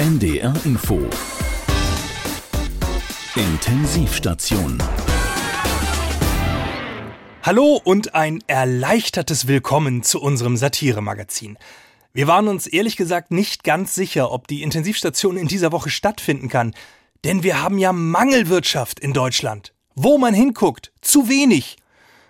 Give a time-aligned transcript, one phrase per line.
[0.00, 0.98] NDR Info
[3.36, 4.82] Intensivstation
[7.42, 11.58] Hallo und ein erleichtertes Willkommen zu unserem Satiremagazin.
[12.14, 16.48] Wir waren uns ehrlich gesagt nicht ganz sicher, ob die Intensivstation in dieser Woche stattfinden
[16.48, 16.74] kann,
[17.24, 19.74] denn wir haben ja Mangelwirtschaft in Deutschland.
[19.96, 21.76] Wo man hinguckt, zu wenig.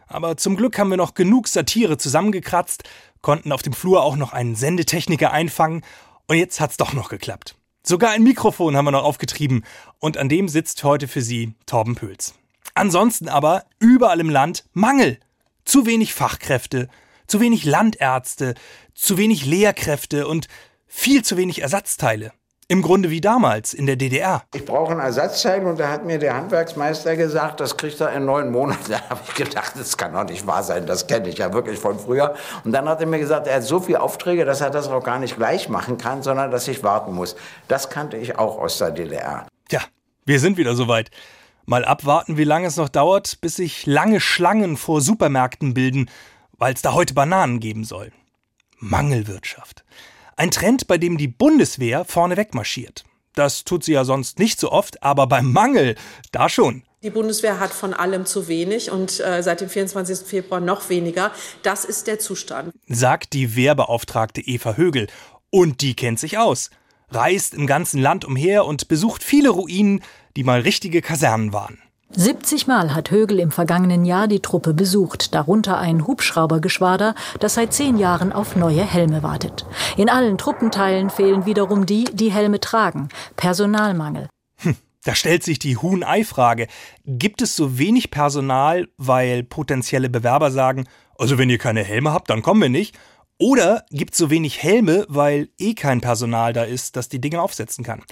[0.09, 2.83] Aber zum Glück haben wir noch genug Satire zusammengekratzt,
[3.23, 5.85] konnten auf dem Flur auch noch einen Sendetechniker einfangen
[6.27, 7.55] und jetzt hat's doch noch geklappt.
[7.83, 9.65] Sogar ein Mikrofon haben wir noch aufgetrieben
[9.99, 12.35] und an dem sitzt heute für Sie Torben Pöls.
[12.75, 15.19] Ansonsten aber überall im Land Mangel.
[15.65, 16.89] Zu wenig Fachkräfte,
[17.27, 18.55] zu wenig Landärzte,
[18.95, 20.49] zu wenig Lehrkräfte und
[20.87, 22.33] viel zu wenig Ersatzteile.
[22.71, 24.45] Im Grunde wie damals in der DDR.
[24.55, 28.25] Ich brauche ein Ersatzteil und da hat mir der Handwerksmeister gesagt, das kriegt er in
[28.27, 28.79] neun Monaten.
[28.91, 31.81] Da habe ich gedacht, das kann doch nicht wahr sein, das kenne ich ja wirklich
[31.81, 32.37] von früher.
[32.63, 35.03] Und dann hat er mir gesagt, er hat so viele Aufträge, dass er das auch
[35.03, 37.35] gar nicht gleich machen kann, sondern dass ich warten muss.
[37.67, 39.49] Das kannte ich auch aus der DDR.
[39.69, 39.81] Tja,
[40.25, 41.11] wir sind wieder soweit.
[41.67, 46.09] Mal abwarten, wie lange es noch dauert, bis sich lange Schlangen vor Supermärkten bilden,
[46.57, 48.13] weil es da heute Bananen geben soll.
[48.79, 49.85] Mangelwirtschaft.
[50.41, 53.05] Ein Trend, bei dem die Bundeswehr vorne wegmarschiert.
[53.35, 55.97] Das tut sie ja sonst nicht so oft, aber beim Mangel,
[56.33, 56.83] da schon.
[57.03, 60.27] Die Bundeswehr hat von allem zu wenig und äh, seit dem 24.
[60.27, 61.31] Februar noch weniger.
[61.63, 62.73] Das ist der Zustand.
[62.89, 65.09] Sagt die Wehrbeauftragte Eva Högel.
[65.51, 66.71] Und die kennt sich aus.
[67.11, 70.03] Reist im ganzen Land umher und besucht viele Ruinen,
[70.39, 71.83] die mal richtige Kasernen waren.
[72.13, 77.73] 70 Mal hat Högel im vergangenen Jahr die Truppe besucht, darunter ein Hubschraubergeschwader, das seit
[77.73, 79.65] zehn Jahren auf neue Helme wartet.
[79.97, 83.11] In allen Truppenteilen fehlen wiederum die, die Helme tragen.
[83.37, 84.29] Personalmangel.
[84.57, 86.67] Hm, da stellt sich die Huhn-Ei-Frage.
[87.07, 92.29] Gibt es so wenig Personal, weil potenzielle Bewerber sagen, also wenn ihr keine Helme habt,
[92.29, 92.99] dann kommen wir nicht?
[93.39, 97.41] Oder gibt es so wenig Helme, weil eh kein Personal da ist, das die Dinge
[97.41, 98.03] aufsetzen kann?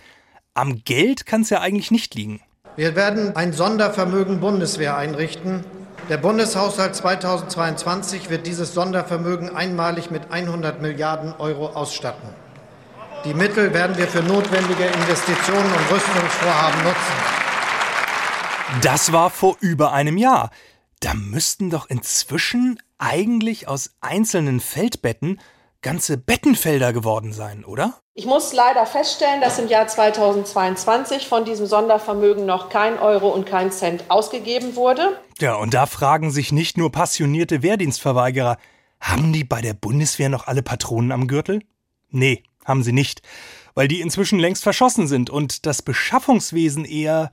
[0.54, 2.40] Am Geld kann es ja eigentlich nicht liegen.
[2.78, 5.64] Wir werden ein Sondervermögen Bundeswehr einrichten.
[6.08, 12.28] Der Bundeshaushalt 2022 wird dieses Sondervermögen einmalig mit 100 Milliarden Euro ausstatten.
[13.24, 17.14] Die Mittel werden wir für notwendige Investitionen und Rüstungsvorhaben nutzen.
[18.82, 20.50] Das war vor über einem Jahr.
[21.00, 25.40] Da müssten doch inzwischen eigentlich aus einzelnen Feldbetten
[25.82, 27.94] ganze Bettenfelder geworden sein, oder?
[28.14, 33.46] Ich muss leider feststellen, dass im Jahr 2022 von diesem Sondervermögen noch kein Euro und
[33.46, 35.20] kein Cent ausgegeben wurde.
[35.38, 38.56] Ja, und da fragen sich nicht nur passionierte Wehrdienstverweigerer,
[39.00, 41.62] haben die bei der Bundeswehr noch alle Patronen am Gürtel?
[42.10, 43.22] Nee, haben sie nicht,
[43.74, 47.30] weil die inzwischen längst verschossen sind und das Beschaffungswesen eher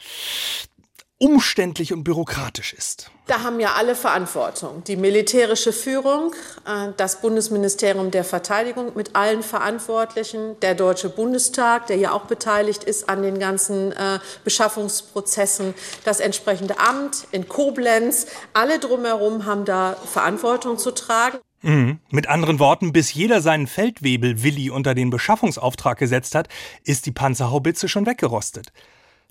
[1.26, 3.10] umständlich und bürokratisch ist.
[3.26, 4.84] Da haben ja alle Verantwortung.
[4.84, 6.34] Die militärische Führung,
[6.68, 12.84] äh, das Bundesministerium der Verteidigung mit allen Verantwortlichen, der Deutsche Bundestag, der ja auch beteiligt
[12.84, 18.28] ist an den ganzen äh, Beschaffungsprozessen, das entsprechende Amt in Koblenz.
[18.54, 21.40] Alle drumherum haben da Verantwortung zu tragen.
[21.64, 21.98] Mhm.
[22.12, 26.50] Mit anderen Worten, bis jeder seinen Feldwebel Willi unter den Beschaffungsauftrag gesetzt hat,
[26.84, 28.72] ist die Panzerhaubitze schon weggerostet.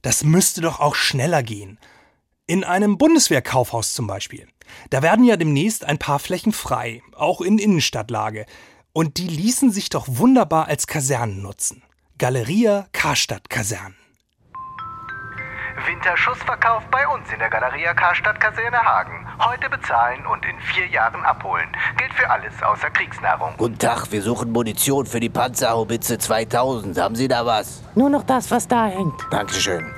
[0.05, 1.79] Das müsste doch auch schneller gehen.
[2.47, 4.47] In einem Bundeswehrkaufhaus zum Beispiel.
[4.91, 8.45] Da werden ja demnächst ein paar Flächen frei, auch in Innenstadtlage.
[8.93, 11.83] Und die ließen sich doch wunderbar als Kasernen nutzen.
[12.19, 13.97] Galeria Karstadt Kasernen.
[15.87, 19.27] Winterschussverkauf bei uns in der Galeria Karstadt Kaserne Hagen.
[19.39, 21.67] Heute bezahlen und in vier Jahren abholen.
[21.97, 23.55] Gilt für alles außer Kriegsnahrung.
[23.57, 26.99] Guten Tag, wir suchen Munition für die Panzerhaubitze 2000.
[26.99, 27.83] Haben Sie da was?
[27.95, 29.21] Nur noch das, was da hängt.
[29.31, 29.93] Dankeschön.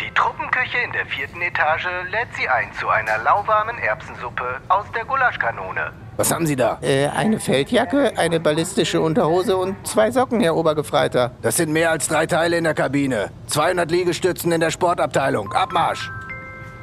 [0.00, 5.04] Die Truppenküche in der vierten Etage lädt Sie ein zu einer lauwarmen Erbsensuppe aus der
[5.04, 5.92] Gulaschkanone.
[6.16, 6.78] Was haben Sie da?
[6.82, 11.32] Äh, eine Feldjacke, eine ballistische Unterhose und zwei Socken, Herr Obergefreiter.
[11.40, 13.30] Das sind mehr als drei Teile in der Kabine.
[13.46, 15.52] 200 Liegestützen in der Sportabteilung.
[15.52, 16.10] Abmarsch!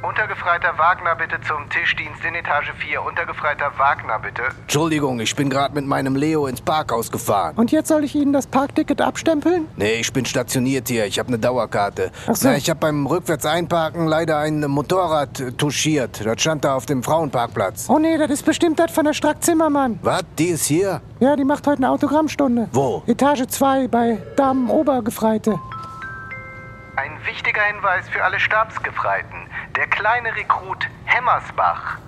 [0.02, 3.02] Untergefreiter Wagner bitte zum Tischdienst in Etage 4.
[3.02, 4.42] Untergefreiter Wagner bitte.
[4.62, 7.54] Entschuldigung, ich bin gerade mit meinem Leo ins Parkhaus gefahren.
[7.56, 9.68] Und jetzt soll ich Ihnen das Parkticket abstempeln?
[9.76, 11.04] Nee, ich bin stationiert hier.
[11.04, 12.12] Ich habe eine Dauerkarte.
[12.26, 12.48] Ach so.
[12.48, 16.24] Na, ich habe beim rückwärts einparken leider ein Motorrad äh, touchiert.
[16.24, 17.90] Das stand da auf dem Frauenparkplatz.
[17.90, 19.98] Oh nee, das ist bestimmt das von der Strack Zimmermann.
[20.02, 20.22] Was?
[20.38, 21.02] Die ist hier?
[21.18, 22.68] Ja, die macht heute eine Autogrammstunde.
[22.72, 23.02] Wo?
[23.06, 25.58] Etage 2 bei Damen Obergefreite.
[26.96, 29.48] Ein wichtiger Hinweis für alle Stabsgefreiten.
[29.76, 31.98] Der kleine Rekrut Hemmersbach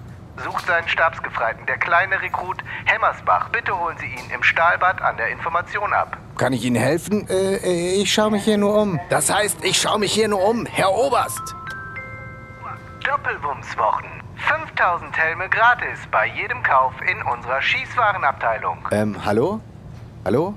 [0.42, 1.66] sucht seinen Stabsgefreiten.
[1.66, 3.48] Der kleine Rekrut Hemmersbach.
[3.50, 6.16] Bitte holen Sie ihn im Stahlbad an der Information ab.
[6.36, 7.28] Kann ich Ihnen helfen?
[7.28, 8.98] Äh, äh, ich schaue mich hier nur um.
[9.08, 11.54] Das heißt, ich schaue mich hier nur um, Herr Oberst.
[13.04, 14.22] Doppelwumswochen.
[14.36, 18.88] 5000 Helme gratis bei jedem Kauf in unserer Schießwarenabteilung.
[18.90, 19.60] Ähm, hallo?
[20.24, 20.54] Hallo?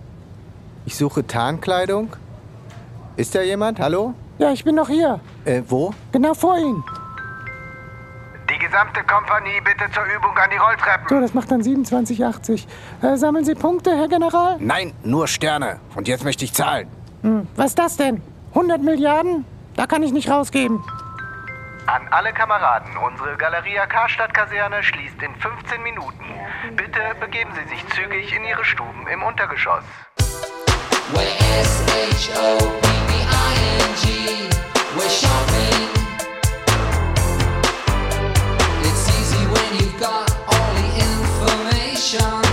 [0.85, 2.15] Ich suche Tarnkleidung.
[3.17, 3.79] Ist da jemand?
[3.79, 4.13] Hallo?
[4.37, 5.19] Ja, ich bin noch hier.
[5.45, 5.93] Äh, wo?
[6.11, 6.83] Genau vor Ihnen.
[8.49, 11.07] Die gesamte Kompanie bitte zur Übung an die Rolltreppen.
[11.07, 12.65] So, das macht dann 27,80.
[13.01, 14.57] Äh, sammeln Sie Punkte, Herr General?
[14.59, 15.79] Nein, nur Sterne.
[15.95, 16.89] Und jetzt möchte ich zahlen.
[17.21, 18.21] Hm, was ist das denn?
[18.49, 19.45] 100 Milliarden?
[19.77, 20.83] Da kann ich nicht rausgeben.
[21.87, 26.25] An alle Kameraden, unsere Galeria Karstadt-Kaserne schließt in 15 Minuten.
[26.75, 29.83] Bitte begeben Sie sich zügig in Ihre Stuben im Untergeschoss.
[31.13, 32.94] We're shopping.
[38.87, 42.44] It's easy when you've got all the information.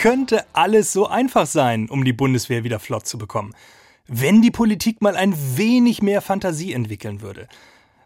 [0.00, 3.54] Könnte alles so einfach sein, um die Bundeswehr wieder flott zu bekommen.
[4.06, 7.48] Wenn die Politik mal ein wenig mehr Fantasie entwickeln würde.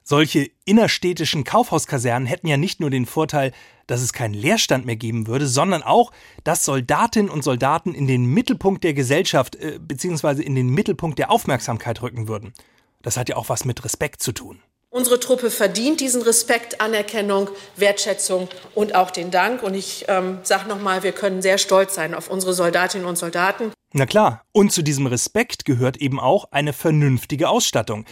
[0.03, 3.53] Solche innerstädtischen Kaufhauskasernen hätten ja nicht nur den Vorteil,
[3.87, 6.11] dass es keinen Leerstand mehr geben würde, sondern auch,
[6.43, 10.43] dass Soldatinnen und Soldaten in den Mittelpunkt der Gesellschaft äh, bzw.
[10.43, 12.55] in den Mittelpunkt der Aufmerksamkeit rücken würden.
[13.03, 14.59] Das hat ja auch was mit Respekt zu tun.
[14.97, 19.65] Unsere Truppe verdient diesen Respekt, Anerkennung, Wertschätzung und auch den Dank.
[19.65, 23.73] Und ich ähm, sage nochmal, wir können sehr stolz sein auf unsere Soldatinnen und Soldaten.
[23.93, 28.05] Na klar, und zu diesem Respekt gehört eben auch eine vernünftige Ausstattung.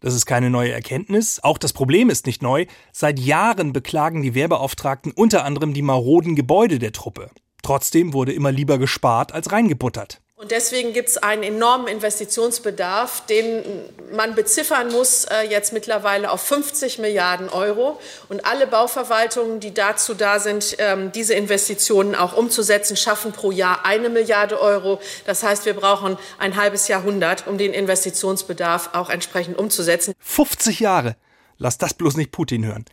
[0.00, 2.66] Das ist keine neue Erkenntnis, auch das Problem ist nicht neu.
[2.92, 7.30] Seit Jahren beklagen die Wehrbeauftragten unter anderem die maroden Gebäude der Truppe.
[7.62, 10.20] Trotzdem wurde immer lieber gespart als reingebuttert.
[10.40, 13.62] Und deswegen gibt es einen enormen Investitionsbedarf, den
[14.10, 18.00] man beziffern muss äh, jetzt mittlerweile auf 50 Milliarden Euro.
[18.30, 23.84] Und alle Bauverwaltungen, die dazu da sind, ähm, diese Investitionen auch umzusetzen, schaffen pro Jahr
[23.84, 24.98] eine Milliarde Euro.
[25.26, 30.14] Das heißt, wir brauchen ein halbes Jahrhundert, um den Investitionsbedarf auch entsprechend umzusetzen.
[30.20, 31.16] 50 Jahre!
[31.58, 32.86] Lass das bloß nicht Putin hören.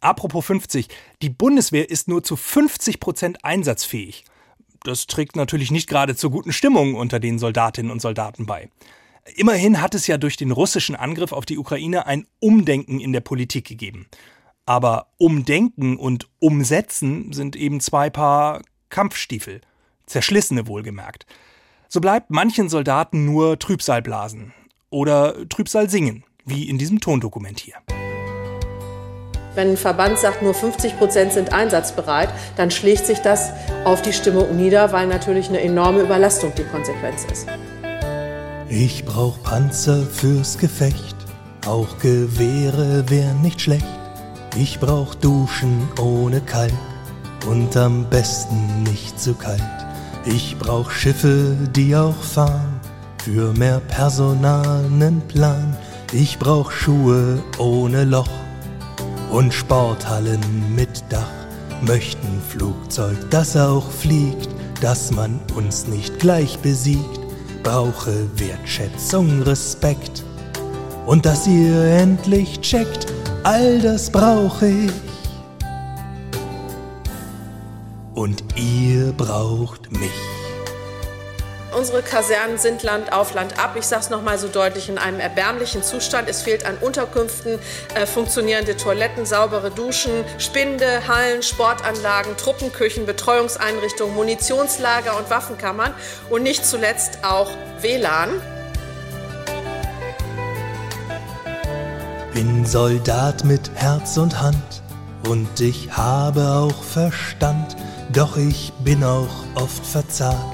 [0.00, 0.88] Apropos 50,
[1.20, 4.24] die Bundeswehr ist nur zu 50 Prozent einsatzfähig.
[4.84, 8.68] Das trägt natürlich nicht gerade zur guten Stimmung unter den Soldatinnen und Soldaten bei.
[9.34, 13.20] Immerhin hat es ja durch den russischen Angriff auf die Ukraine ein Umdenken in der
[13.20, 14.06] Politik gegeben.
[14.66, 18.60] Aber Umdenken und Umsetzen sind eben zwei Paar
[18.90, 19.62] Kampfstiefel.
[20.04, 21.24] Zerschlissene wohlgemerkt.
[21.88, 24.52] So bleibt manchen Soldaten nur Trübsal blasen.
[24.90, 27.76] Oder Trübsal singen, wie in diesem Tondokument hier.
[29.54, 33.50] Wenn ein Verband sagt, nur 50 Prozent sind einsatzbereit, dann schlägt sich das
[33.84, 37.46] auf die Stimmung nieder, weil natürlich eine enorme Überlastung die Konsequenz ist.
[38.68, 41.16] Ich brauch Panzer fürs Gefecht,
[41.66, 43.86] auch Gewehre wären nicht schlecht.
[44.56, 46.72] Ich brauch Duschen ohne Kalk
[47.48, 49.60] und am besten nicht zu kalt.
[50.24, 52.80] Ich brauch Schiffe, die auch fahren,
[53.22, 55.76] für mehr Personal nen Plan.
[56.12, 58.28] Ich brauch Schuhe ohne Loch
[59.34, 60.40] und Sporthallen
[60.76, 61.28] mit Dach.
[61.82, 64.48] Möchten Flugzeug, das auch fliegt,
[64.80, 67.20] dass man uns nicht gleich besiegt.
[67.64, 70.22] Brauche Wertschätzung, Respekt
[71.06, 73.06] und dass ihr endlich checkt,
[73.42, 74.92] all das brauche ich.
[78.14, 80.33] Und ihr braucht mich.
[81.76, 83.74] Unsere Kasernen sind Land auf Land ab.
[83.76, 86.28] Ich sage es noch mal so deutlich in einem erbärmlichen Zustand.
[86.28, 87.58] Es fehlt an Unterkünften,
[87.96, 95.92] äh, funktionierende Toiletten, saubere Duschen, Spinde, Hallen, Sportanlagen, Truppenküchen, Betreuungseinrichtungen, Munitionslager und Waffenkammern
[96.30, 97.50] und nicht zuletzt auch
[97.80, 98.30] WLAN.
[102.34, 104.82] Bin Soldat mit Herz und Hand
[105.28, 107.76] und ich habe auch Verstand,
[108.12, 110.53] doch ich bin auch oft verzagt,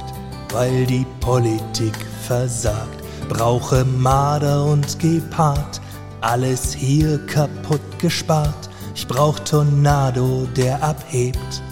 [0.52, 1.95] weil die Politik
[2.26, 3.02] versagt.
[3.28, 5.80] Brauche Marder und Gepard,
[6.21, 8.69] alles hier kaputt gespart.
[8.95, 11.62] Ich brauch Tornado, der abhebt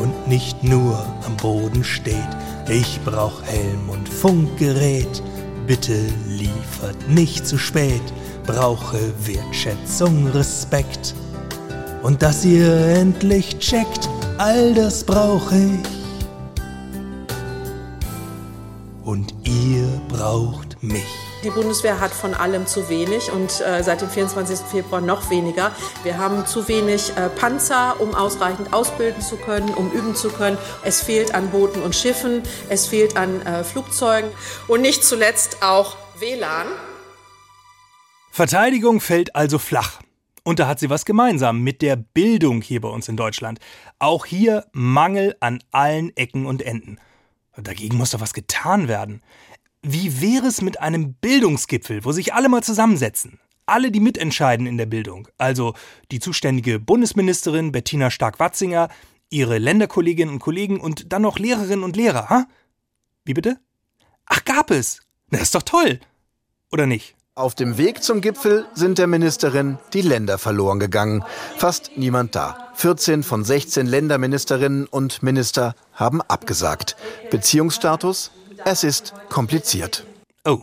[0.00, 2.14] und nicht nur am Boden steht.
[2.68, 5.22] Ich brauch Helm und Funkgerät,
[5.66, 5.96] bitte
[6.28, 8.02] liefert nicht zu spät.
[8.46, 11.14] Brauche Wertschätzung, Respekt
[12.02, 15.97] und dass ihr endlich checkt, all das brauche ich.
[19.08, 21.06] Und ihr braucht mich.
[21.42, 24.58] Die Bundeswehr hat von allem zu wenig und äh, seit dem 24.
[24.58, 25.72] Februar noch weniger.
[26.02, 30.58] Wir haben zu wenig äh, Panzer, um ausreichend ausbilden zu können, um üben zu können.
[30.84, 34.30] Es fehlt an Booten und Schiffen, es fehlt an äh, Flugzeugen
[34.66, 36.66] und nicht zuletzt auch WLAN.
[38.30, 40.02] Verteidigung fällt also flach.
[40.44, 43.58] Und da hat sie was gemeinsam mit der Bildung hier bei uns in Deutschland.
[43.98, 46.98] Auch hier Mangel an allen Ecken und Enden.
[47.62, 49.22] Dagegen muss doch was getan werden.
[49.82, 53.38] Wie wäre es mit einem Bildungsgipfel, wo sich alle mal zusammensetzen?
[53.66, 55.28] Alle, die mitentscheiden in der Bildung.
[55.36, 55.74] Also
[56.10, 58.88] die zuständige Bundesministerin Bettina Stark-Watzinger,
[59.30, 62.46] ihre Länderkolleginnen und Kollegen und dann noch Lehrerinnen und Lehrer, ha?
[63.24, 63.58] Wie bitte?
[64.26, 65.00] Ach, gab es.
[65.30, 66.00] Na, ist doch toll.
[66.70, 67.14] Oder nicht?
[67.34, 71.24] Auf dem Weg zum Gipfel sind der Ministerin die Länder verloren gegangen.
[71.56, 72.70] Fast niemand da.
[72.74, 76.96] 14 von 16 Länderministerinnen und Minister haben abgesagt.
[77.30, 78.30] Beziehungsstatus?
[78.64, 80.06] Es ist kompliziert.
[80.44, 80.60] Oh.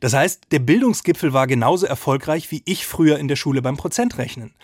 [0.00, 4.54] Das heißt, der Bildungsgipfel war genauso erfolgreich wie ich früher in der Schule beim Prozentrechnen.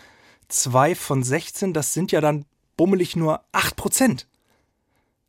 [0.48, 2.44] Zwei von 16, das sind ja dann
[2.76, 4.26] bummelig nur 8 Prozent.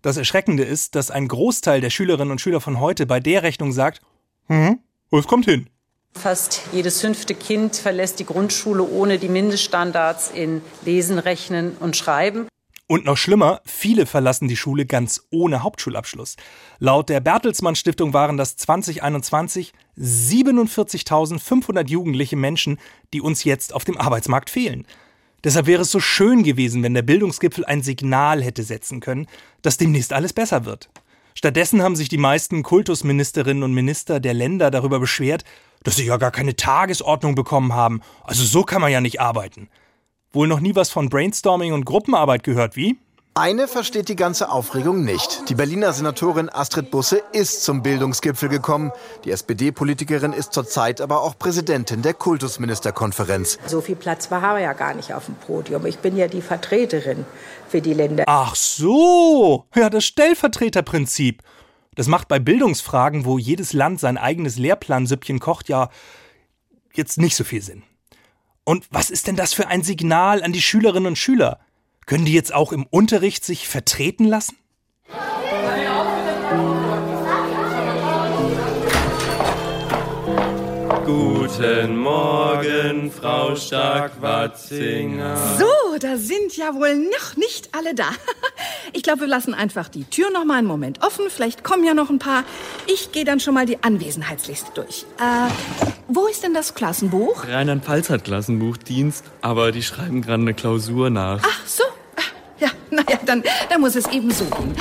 [0.01, 3.71] Das Erschreckende ist, dass ein Großteil der Schülerinnen und Schüler von heute bei der Rechnung
[3.71, 4.01] sagt,
[4.47, 4.79] hm,
[5.11, 5.69] es kommt hin.
[6.13, 12.47] Fast jedes fünfte Kind verlässt die Grundschule ohne die Mindeststandards in Lesen, Rechnen und Schreiben.
[12.89, 16.37] Und noch schlimmer, viele verlassen die Schule ganz ohne Hauptschulabschluss.
[16.79, 22.79] Laut der Bertelsmann Stiftung waren das 2021 47.500 jugendliche Menschen,
[23.13, 24.87] die uns jetzt auf dem Arbeitsmarkt fehlen.
[25.43, 29.27] Deshalb wäre es so schön gewesen, wenn der Bildungsgipfel ein Signal hätte setzen können,
[29.61, 30.89] dass demnächst alles besser wird.
[31.35, 35.43] Stattdessen haben sich die meisten Kultusministerinnen und Minister der Länder darüber beschwert,
[35.83, 38.01] dass sie ja gar keine Tagesordnung bekommen haben.
[38.23, 39.69] Also so kann man ja nicht arbeiten.
[40.33, 42.97] Wohl noch nie was von Brainstorming und Gruppenarbeit gehört, wie?
[43.39, 45.47] Eine versteht die ganze Aufregung nicht.
[45.47, 48.91] Die Berliner Senatorin Astrid Busse ist zum Bildungsgipfel gekommen.
[49.25, 53.59] Die SPD-Politikerin ist zurzeit aber auch Präsidentin der Kultusministerkonferenz.
[53.67, 55.85] So viel Platz war ja gar nicht auf dem Podium.
[55.85, 57.25] Ich bin ja die Vertreterin
[57.67, 58.23] für die Länder.
[58.25, 61.43] Ach so, ja, das Stellvertreterprinzip.
[61.93, 65.89] Das macht bei Bildungsfragen, wo jedes Land sein eigenes Lehrplansüppchen kocht, ja
[66.93, 67.83] jetzt nicht so viel Sinn.
[68.67, 71.61] Und was ist denn das für ein Signal an die Schülerinnen und Schüler?
[72.05, 74.57] Können die jetzt auch im Unterricht sich vertreten lassen?
[81.07, 85.37] Guten Morgen, Frau Stark-Watzinger.
[85.57, 88.09] So, da sind ja wohl noch nicht alle da.
[88.93, 91.25] Ich glaube, wir lassen einfach die Tür noch mal einen Moment offen.
[91.29, 92.43] Vielleicht kommen ja noch ein paar.
[92.87, 95.05] Ich gehe dann schon mal die Anwesenheitsliste durch.
[95.19, 95.49] Äh,
[96.07, 97.45] wo ist denn das Klassenbuch?
[97.47, 101.41] Rheinland-Pfalz hat Klassenbuchdienst, aber die schreiben gerade eine Klausur nach.
[101.43, 101.83] Ach so.
[102.15, 102.21] Ah,
[102.59, 104.73] Ja, naja, dann, dann muss es eben so gehen.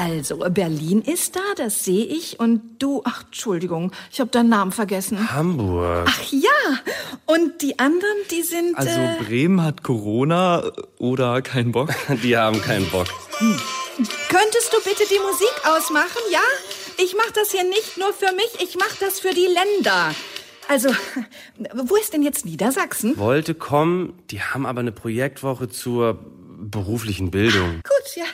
[0.00, 2.40] Also, Berlin ist da, das sehe ich.
[2.40, 5.30] Und du, ach, Entschuldigung, ich habe deinen Namen vergessen.
[5.30, 6.06] Hamburg.
[6.08, 6.78] Ach ja,
[7.26, 8.78] und die anderen, die sind...
[8.78, 10.62] Also äh, Bremen hat Corona
[10.96, 11.90] oder keinen Bock?
[12.22, 13.08] Die haben keinen Bock.
[13.38, 16.40] Könntest du bitte die Musik ausmachen, ja?
[16.96, 20.14] Ich mache das hier nicht nur für mich, ich mache das für die Länder.
[20.68, 20.88] Also,
[21.74, 23.18] wo ist denn jetzt Niedersachsen?
[23.18, 26.18] Wollte kommen, die haben aber eine Projektwoche zur
[26.60, 27.80] beruflichen Bildung.
[27.82, 28.24] Gut, ja.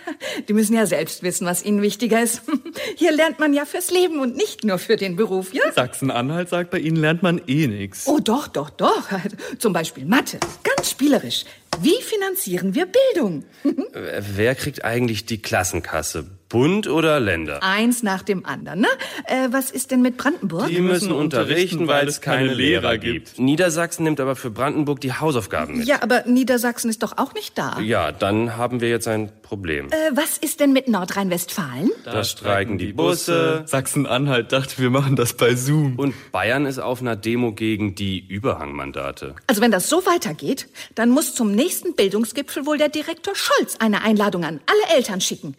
[0.48, 2.42] Die müssen ja selbst wissen, was ihnen wichtiger ist.
[2.96, 5.70] Hier lernt man ja fürs Leben und nicht nur für den Beruf, ja?
[5.72, 8.06] Sachsen-Anhalt sagt, bei ihnen lernt man eh nichts.
[8.06, 9.08] Oh, doch, doch, doch.
[9.58, 10.38] Zum Beispiel Mathe.
[10.62, 11.44] Ganz spielerisch.
[11.80, 13.44] Wie finanzieren wir Bildung?
[13.92, 16.26] Wer kriegt eigentlich die Klassenkasse?
[16.48, 17.62] Bund oder Länder?
[17.62, 18.88] Eins nach dem anderen, ne?
[19.24, 20.68] Äh, was ist denn mit Brandenburg?
[20.68, 23.38] Die müssen unterrichten, weil es keine Lehrer gibt.
[23.38, 25.88] Niedersachsen nimmt aber für Brandenburg die Hausaufgaben mit.
[25.88, 27.80] Ja, aber Niedersachsen ist doch auch nicht da.
[27.80, 29.88] Ja, dann haben wir jetzt ein Problem.
[29.90, 31.90] Äh, was ist denn mit Nordrhein-Westfalen?
[32.04, 33.64] Da streiken die Busse.
[33.66, 35.96] Sachsen-Anhalt dachte, wir machen das bei Zoom.
[35.96, 39.34] Und Bayern ist auf einer Demo gegen die Überhangmandate.
[39.46, 44.02] Also wenn das so weitergeht, dann muss zum nächsten Bildungsgipfel wohl der Direktor Scholz eine
[44.02, 45.56] Einladung an alle Eltern schicken.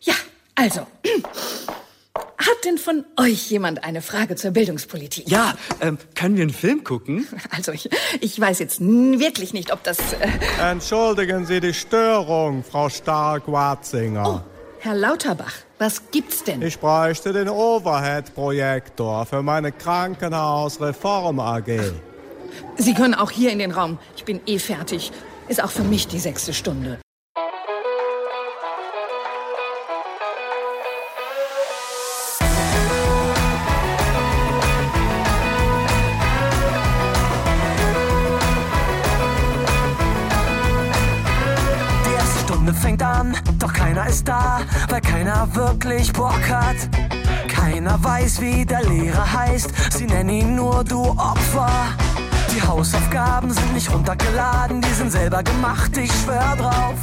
[0.00, 0.14] Ja,
[0.54, 0.86] also.
[2.38, 5.28] Hat denn von euch jemand eine Frage zur Bildungspolitik?
[5.28, 7.26] Ja, ähm, können wir einen Film gucken?
[7.50, 7.88] Also ich,
[8.20, 9.98] ich weiß jetzt wirklich nicht, ob das...
[9.98, 10.28] Äh,
[10.70, 14.44] Entschuldigen Sie die Störung, Frau Stark-Watzinger.
[14.80, 16.62] Herr Lauterbach, was gibt's denn?
[16.62, 21.80] Ich bräuchte den Overhead-Projektor für meine Krankenhausreform AG.
[22.76, 23.98] Sie können auch hier in den Raum.
[24.16, 25.10] Ich bin eh fertig.
[25.48, 26.98] Ist auch für mich die sechste Stunde.
[44.08, 46.76] Ist da, weil keiner wirklich Bock hat.
[47.48, 51.70] Keiner weiß, wie der Lehrer heißt, sie nennen ihn nur du Opfer.
[52.54, 56.94] Die Hausaufgaben sind nicht runtergeladen, die sind selber gemacht, ich schwör drauf.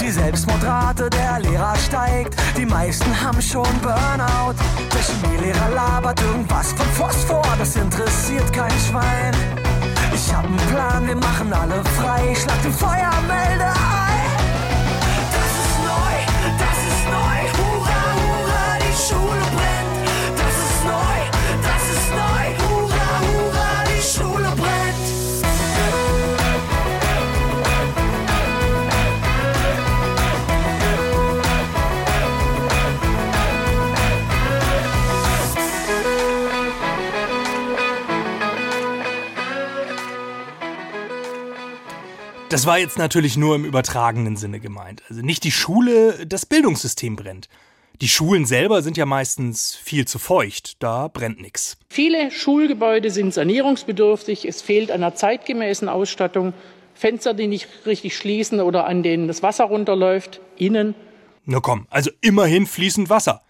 [0.00, 4.54] Die Selbstmordrate der Lehrer steigt, die meisten haben schon Burnout.
[4.92, 9.34] Der Chemielehrer labert irgendwas von Phosphor, das interessiert kein Schwein.
[10.14, 13.95] Ich hab einen Plan, wir machen alle frei, schlag den Feuermelder
[19.08, 19.20] Schule
[19.54, 20.08] brennt.
[20.36, 21.18] Das ist neu,
[21.62, 24.86] das ist neu, hurra, hurra, die Schule brennt.
[42.48, 45.04] Das war jetzt natürlich nur im übertragenen Sinne gemeint.
[45.08, 47.48] Also nicht die Schule, das Bildungssystem brennt.
[48.02, 51.78] Die Schulen selber sind ja meistens viel zu feucht, da brennt nichts.
[51.88, 54.46] Viele Schulgebäude sind sanierungsbedürftig.
[54.46, 56.52] Es fehlt an der zeitgemäßen Ausstattung.
[56.94, 60.40] Fenster, die nicht richtig schließen oder an denen das Wasser runterläuft.
[60.56, 60.94] Innen.
[61.46, 63.40] Na komm, also immerhin fließend Wasser.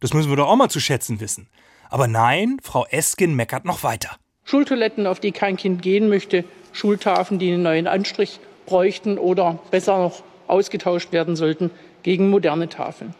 [0.00, 1.48] Das müssen wir doch auch mal zu schätzen wissen.
[1.88, 4.16] Aber nein, Frau Eskin meckert noch weiter.
[4.44, 6.44] Schultoiletten, auf die kein Kind gehen möchte.
[6.72, 11.70] Schultafeln, die einen neuen Anstrich bräuchten oder besser noch ausgetauscht werden sollten
[12.02, 13.14] gegen moderne Tafeln.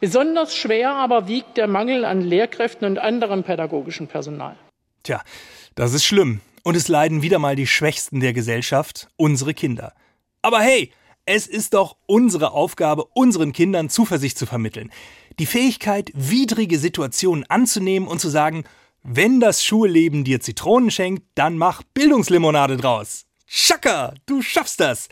[0.00, 4.56] Besonders schwer aber wiegt der Mangel an Lehrkräften und anderem pädagogischen Personal.
[5.02, 5.22] Tja,
[5.74, 6.40] das ist schlimm.
[6.64, 9.94] Und es leiden wieder mal die Schwächsten der Gesellschaft, unsere Kinder.
[10.42, 10.92] Aber hey,
[11.24, 14.92] es ist doch unsere Aufgabe, unseren Kindern Zuversicht zu vermitteln.
[15.38, 18.64] Die Fähigkeit, widrige Situationen anzunehmen und zu sagen,
[19.02, 23.26] wenn das Schulleben dir Zitronen schenkt, dann mach Bildungslimonade draus.
[23.46, 25.08] Schaka, du schaffst das.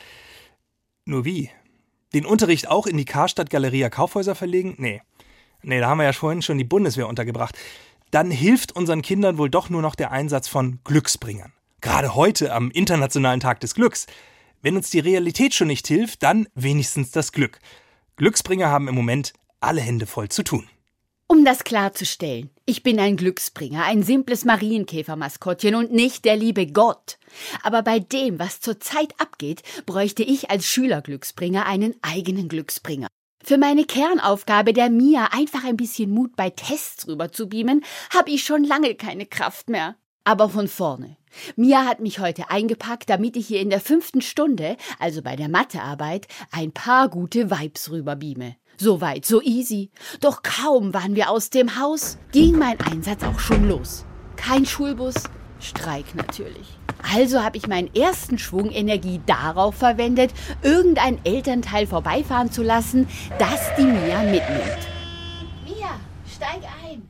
[1.04, 1.50] Nur wie?
[2.14, 4.74] Den Unterricht auch in die Karstadt Galeria Kaufhäuser verlegen?
[4.78, 5.02] Nee.
[5.62, 7.58] Nee, da haben wir ja vorhin schon die Bundeswehr untergebracht.
[8.12, 11.52] Dann hilft unseren Kindern wohl doch nur noch der Einsatz von Glücksbringern.
[11.80, 14.06] Gerade heute am Internationalen Tag des Glücks.
[14.62, 17.58] Wenn uns die Realität schon nicht hilft, dann wenigstens das Glück.
[18.16, 20.68] Glücksbringer haben im Moment alle Hände voll zu tun.
[21.26, 27.18] Um das klarzustellen, ich bin ein Glücksbringer, ein simples Marienkäfermaskottchen und nicht der liebe Gott.
[27.62, 33.08] Aber bei dem, was zurzeit abgeht, bräuchte ich als Schülerglücksbringer einen eigenen Glücksbringer.
[33.42, 38.30] Für meine Kernaufgabe der Mia einfach ein bisschen Mut bei Tests rüber zu beamen, habe
[38.30, 39.96] ich schon lange keine Kraft mehr.
[40.24, 41.16] Aber von vorne.
[41.56, 45.48] Mia hat mich heute eingepackt, damit ich ihr in der fünften Stunde, also bei der
[45.48, 48.56] Mathearbeit, ein paar gute Vibes rüberbeame.
[48.76, 49.90] So weit, so easy.
[50.20, 54.04] Doch kaum waren wir aus dem Haus, ging mein Einsatz auch schon los.
[54.36, 55.14] Kein Schulbus,
[55.60, 56.66] Streik natürlich.
[57.14, 60.32] Also habe ich meinen ersten Schwung Energie darauf verwendet,
[60.62, 63.08] irgendein Elternteil vorbeifahren zu lassen,
[63.38, 64.78] das die Mia mitnimmt.
[65.64, 67.08] Mia, steig ein.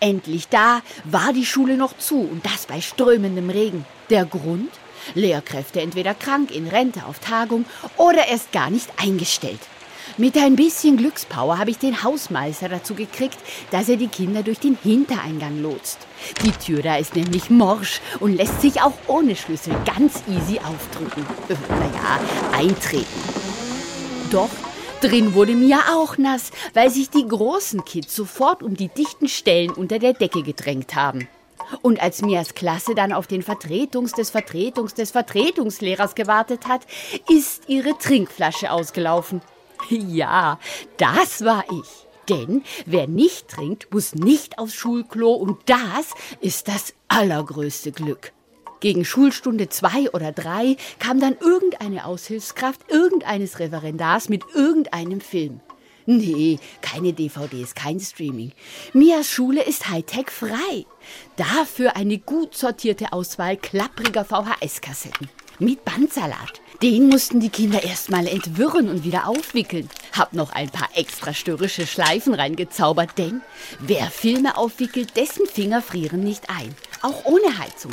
[0.00, 3.84] Endlich da war die Schule noch zu und das bei strömendem Regen.
[4.10, 4.70] Der Grund?
[5.14, 7.64] Lehrkräfte entweder krank, in Rente, auf Tagung
[7.96, 9.60] oder erst gar nicht eingestellt.
[10.20, 13.38] Mit ein bisschen Glückspower habe ich den Hausmeister dazu gekriegt,
[13.70, 15.98] dass er die Kinder durch den Hintereingang lotst.
[16.42, 21.24] Die Tür da ist nämlich morsch und lässt sich auch ohne Schlüssel ganz easy aufdrücken.
[21.68, 22.20] Naja,
[22.52, 23.06] eintreten.
[24.32, 24.50] Doch
[25.00, 29.70] drin wurde mir auch nass, weil sich die großen Kids sofort um die dichten Stellen
[29.70, 31.28] unter der Decke gedrängt haben.
[31.80, 36.80] Und als Mias Klasse dann auf den Vertretungs des Vertretungs des Vertretungslehrers gewartet hat,
[37.28, 39.42] ist ihre Trinkflasche ausgelaufen.
[39.90, 40.58] Ja,
[40.96, 42.06] das war ich.
[42.28, 48.32] Denn wer nicht trinkt, muss nicht aufs Schulklo und das ist das allergrößte Glück.
[48.80, 55.60] Gegen Schulstunde zwei oder drei kam dann irgendeine Aushilfskraft irgendeines Referendars mit irgendeinem Film.
[56.06, 58.52] Nee, keine DVDs, kein Streaming.
[58.94, 60.86] Mias Schule ist Hightech frei.
[61.36, 65.28] Dafür eine gut sortierte Auswahl klappriger VHS-Kassetten.
[65.60, 66.60] Mit Bandsalat.
[66.82, 69.90] Den mussten die Kinder erstmal entwirren und wieder aufwickeln.
[70.16, 73.40] Hab noch ein paar extra störrische Schleifen reingezaubert, denn
[73.80, 76.72] wer Filme aufwickelt, dessen Finger frieren nicht ein.
[77.02, 77.90] Auch ohne Heizung.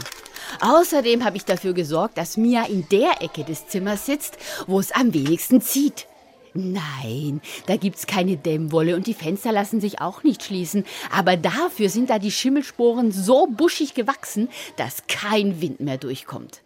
[0.62, 4.92] Außerdem habe ich dafür gesorgt, dass Mia in der Ecke des Zimmers sitzt, wo es
[4.92, 6.06] am wenigsten zieht.
[6.54, 10.86] Nein, da gibt's keine Dämmwolle und die Fenster lassen sich auch nicht schließen.
[11.12, 16.62] Aber dafür sind da die Schimmelsporen so buschig gewachsen, dass kein Wind mehr durchkommt.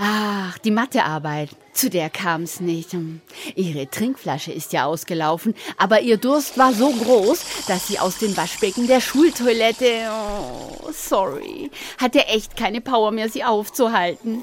[0.00, 1.50] Ach, die Mathearbeit.
[1.72, 2.92] Zu der kam's nicht.
[2.92, 3.20] Hm.
[3.56, 8.36] Ihre Trinkflasche ist ja ausgelaufen, aber ihr Durst war so groß, dass sie aus dem
[8.36, 10.08] Waschbecken der Schultoilette.
[10.08, 11.70] Oh, sorry.
[11.98, 14.42] Hatte echt keine Power mehr, sie aufzuhalten.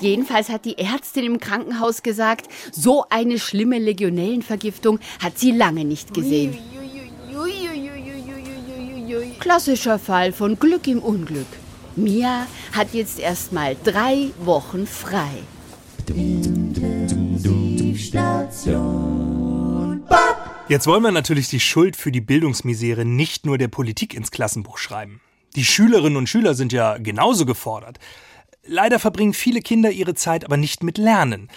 [0.00, 6.12] Jedenfalls hat die Ärztin im Krankenhaus gesagt, so eine schlimme Legionellenvergiftung hat sie lange nicht
[6.12, 6.58] gesehen.
[9.38, 11.46] Klassischer Fall von Glück im Unglück.
[12.00, 15.42] Mia hat jetzt erst mal drei Wochen frei.
[20.68, 24.78] Jetzt wollen wir natürlich die Schuld für die Bildungsmisere nicht nur der Politik ins Klassenbuch
[24.78, 25.20] schreiben.
[25.56, 27.98] Die Schülerinnen und Schüler sind ja genauso gefordert.
[28.64, 31.48] Leider verbringen viele Kinder ihre Zeit aber nicht mit Lernen.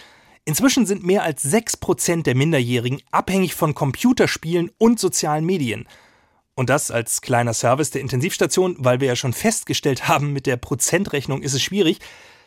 [0.46, 5.88] Inzwischen sind mehr als 6% der Minderjährigen abhängig von Computerspielen und sozialen Medien.
[6.56, 10.58] Und das als kleiner Service der Intensivstation, weil wir ja schon festgestellt haben, mit der
[10.58, 12.00] Prozentrechnung ist es schwierig.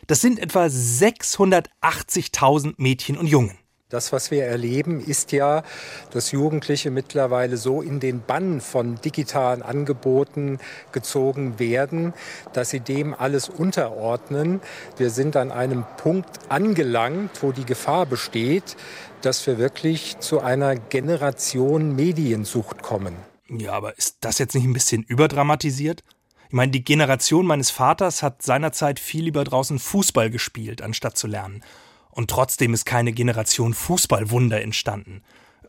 [0.07, 3.57] Das sind etwa 680.000 Mädchen und Jungen.
[3.89, 5.63] Das, was wir erleben, ist ja,
[6.11, 10.59] dass Jugendliche mittlerweile so in den Bann von digitalen Angeboten
[10.91, 12.13] gezogen werden,
[12.51, 14.59] dass sie dem alles unterordnen.
[14.97, 18.75] Wir sind an einem Punkt angelangt, wo die Gefahr besteht,
[19.21, 23.15] dass wir wirklich zu einer Generation Mediensucht kommen.
[23.49, 26.03] Ja, aber ist das jetzt nicht ein bisschen überdramatisiert?
[26.47, 31.27] Ich meine, die Generation meines Vaters hat seinerzeit viel lieber draußen Fußball gespielt, anstatt zu
[31.27, 31.61] lernen.
[32.09, 35.23] Und trotzdem ist keine Generation Fußballwunder entstanden.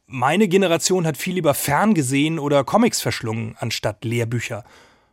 [0.06, 4.64] Meine Generation hat viel lieber ferngesehen oder Comics verschlungen, anstatt Lehrbücher.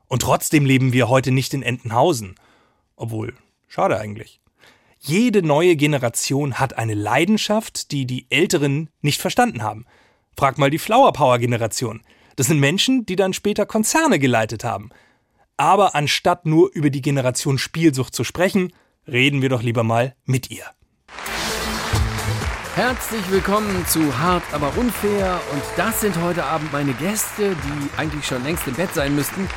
[0.08, 2.36] Und trotzdem leben wir heute nicht in Entenhausen.
[2.95, 3.34] Obwohl,
[3.67, 4.39] schade eigentlich.
[4.99, 9.86] Jede neue Generation hat eine Leidenschaft, die die Älteren nicht verstanden haben.
[10.38, 12.01] Frag mal die Flower Power Generation.
[12.36, 14.89] Das sind Menschen, die dann später Konzerne geleitet haben.
[15.58, 18.74] Aber anstatt nur über die Generation Spielsucht zu sprechen,
[19.08, 20.65] reden wir doch lieber mal mit ihr.
[22.76, 28.26] Herzlich willkommen zu Hart aber unfair und das sind heute Abend meine Gäste, die eigentlich
[28.26, 29.48] schon längst im Bett sein müssten,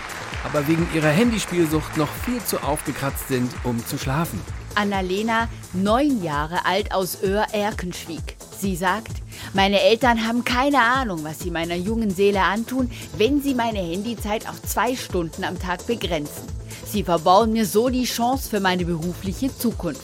[0.44, 4.40] aber wegen ihrer Handyspielsucht noch viel zu aufgekratzt sind, um zu schlafen.
[4.74, 8.36] Annalena, neun Jahre alt aus Öhr-Erkenschwick.
[8.58, 9.12] Sie sagt,
[9.54, 14.48] meine Eltern haben keine Ahnung, was sie meiner jungen Seele antun, wenn sie meine Handyzeit
[14.48, 16.44] auf zwei Stunden am Tag begrenzen.
[16.84, 20.02] Sie verbauen mir so die Chance für meine berufliche Zukunft.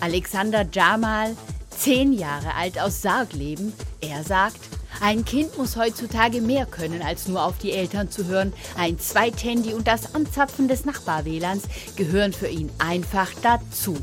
[0.00, 1.36] Alexander Jamal,
[1.76, 3.72] zehn Jahre alt aus Sargleben.
[4.00, 4.58] Er sagt,
[5.02, 8.52] ein Kind muss heutzutage mehr können, als nur auf die Eltern zu hören.
[8.78, 11.64] Ein Zweithandy und das Anzapfen des Nachbar-WLANs
[11.96, 13.96] gehören für ihn einfach dazu.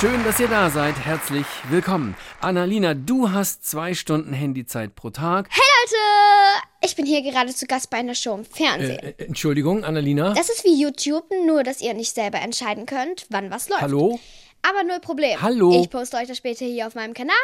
[0.00, 0.96] Schön, dass ihr da seid.
[0.96, 2.16] Herzlich willkommen.
[2.40, 5.48] Annalina, du hast zwei Stunden Handyzeit pro Tag.
[5.50, 6.64] Hey Leute!
[6.84, 8.98] Ich bin hier gerade zu Gast bei einer Show im Fernsehen.
[8.98, 10.34] Äh, äh, Entschuldigung, Annalina.
[10.34, 13.82] Das ist wie YouTube, nur dass ihr nicht selber entscheiden könnt, wann was läuft.
[13.82, 14.18] Hallo?
[14.62, 15.40] Aber null Problem.
[15.40, 15.80] Hallo?
[15.80, 17.34] Ich poste euch das später hier auf meinem Kanal.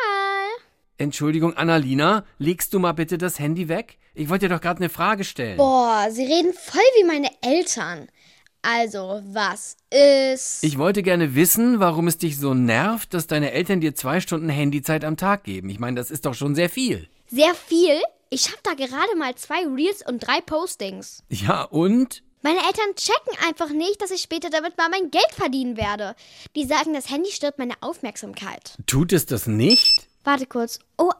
[1.00, 3.96] Entschuldigung, Annalina, legst du mal bitte das Handy weg?
[4.12, 5.56] Ich wollte dir doch gerade eine Frage stellen.
[5.56, 8.08] Boah, sie reden voll wie meine Eltern.
[8.60, 10.62] Also, was ist.
[10.62, 14.50] Ich wollte gerne wissen, warum es dich so nervt, dass deine Eltern dir zwei Stunden
[14.50, 15.70] Handyzeit am Tag geben.
[15.70, 17.08] Ich meine, das ist doch schon sehr viel.
[17.28, 17.98] Sehr viel?
[18.28, 21.22] Ich habe da gerade mal zwei Reels und drei Postings.
[21.30, 22.22] Ja, und?
[22.42, 26.14] Meine Eltern checken einfach nicht, dass ich später damit mal mein Geld verdienen werde.
[26.56, 28.76] Die sagen, das Handy stirbt meine Aufmerksamkeit.
[28.86, 30.09] Tut es das nicht?
[30.24, 30.78] Warte kurz.
[30.98, 31.10] Oh,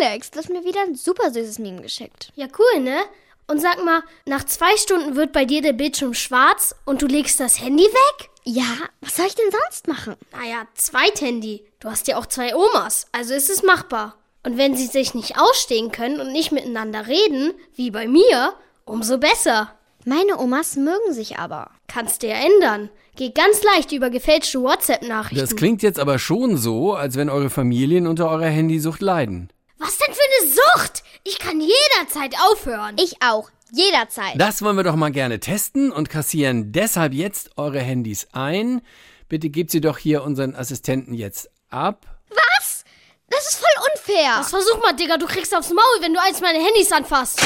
[0.00, 2.30] Alex, du hast mir wieder ein super süßes Meme geschickt.
[2.34, 3.00] Ja, cool, ne?
[3.46, 7.40] Und sag mal, nach zwei Stunden wird bei dir der Bildschirm schwarz und du legst
[7.40, 8.30] das Handy weg?
[8.44, 10.14] Ja, was soll ich denn sonst machen?
[10.32, 11.64] Naja, Zweit-Handy.
[11.80, 14.16] Du hast ja auch zwei Omas, also ist es machbar.
[14.42, 19.18] Und wenn sie sich nicht ausstehen können und nicht miteinander reden, wie bei mir, umso
[19.18, 19.74] besser.
[20.04, 21.70] Meine Omas mögen sich aber.
[21.92, 22.88] Kannst du ja ändern.
[23.16, 25.40] Geht ganz leicht über gefälschte WhatsApp-Nachrichten.
[25.40, 29.50] Das klingt jetzt aber schon so, als wenn eure Familien unter eurer Handysucht leiden.
[29.78, 31.02] Was denn für eine Sucht?
[31.24, 32.94] Ich kann jederzeit aufhören.
[33.00, 33.50] Ich auch.
[33.72, 34.34] Jederzeit.
[34.36, 38.82] Das wollen wir doch mal gerne testen und kassieren deshalb jetzt eure Handys ein.
[39.28, 42.06] Bitte gebt sie doch hier unseren Assistenten jetzt ab.
[42.30, 42.84] Was?
[43.28, 44.36] Das ist voll unfair.
[44.38, 45.16] Das versuch mal, Digga.
[45.16, 47.40] Du kriegst aufs Maul, wenn du eins meiner Handys anfasst.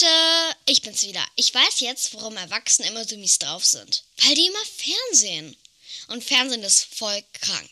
[0.00, 1.22] Leute, ich bin's wieder.
[1.36, 4.02] Ich weiß jetzt, warum Erwachsene immer so mies drauf sind.
[4.22, 5.56] Weil die immer Fernsehen.
[6.08, 7.70] Und Fernsehen ist voll krank.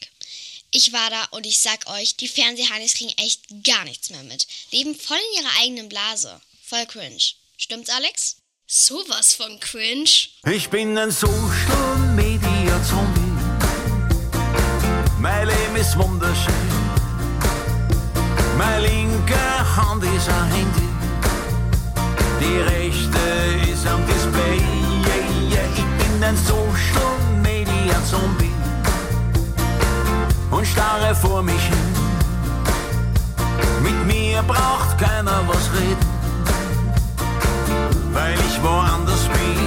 [0.70, 4.46] Ich war da und ich sag euch, die Fernsehhanis kriegen echt gar nichts mehr mit.
[4.70, 6.40] Leben voll in ihrer eigenen Blase.
[6.66, 7.22] Voll cringe.
[7.56, 8.36] Stimmt's, Alex?
[8.66, 10.28] Sowas von cringe.
[10.44, 13.20] Ich bin ein Social Media Zombie.
[15.18, 16.54] Mein Leben ist wunderschön.
[18.58, 20.67] Meine linke Hand ist ein
[30.78, 31.92] starre vor mich hin.
[33.82, 36.06] Mit mir braucht keiner was reden,
[38.12, 39.58] weil ich woanders bin.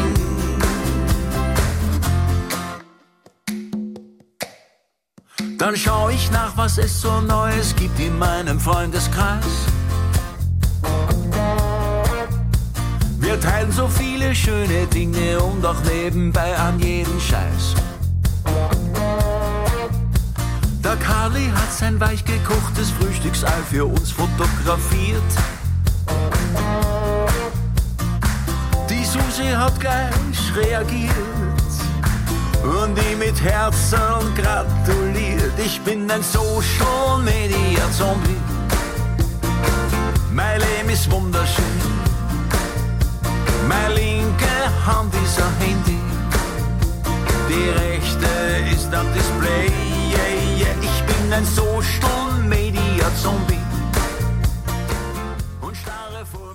[5.58, 9.45] Dann schau ich nach, was es so Neues gibt in meinem Freundeskreis.
[13.19, 17.81] Wir teilen so viele schöne Dinge und auch nebenbei an jeden Scheiß.
[21.32, 25.22] Carly hat sein weich gekochtes Frühstücksei für uns fotografiert.
[28.89, 31.12] Die Susi hat gleich reagiert
[32.63, 33.98] und ihm mit Herzen
[34.36, 35.54] gratuliert.
[35.63, 38.38] Ich bin ein Social Media Zombie.
[40.34, 41.65] Mein Leben ist wunderschön.
[43.70, 46.00] Meine linke Hand ist ein Handy.
[47.48, 49.81] Die rechte ist am Display.
[51.32, 51.44] Yeah, yeah.
[51.44, 53.58] Ich bin ein Social Media Zombie.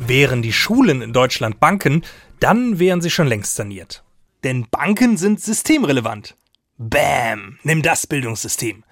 [0.01, 2.05] Wären die Schulen in Deutschland Banken,
[2.41, 4.05] dann wären sie schon längst saniert.
[4.45, 6.37] Denn Banken sind systemrelevant.
[6.77, 7.59] Bam!
[7.63, 8.85] Nimm das Bildungssystem.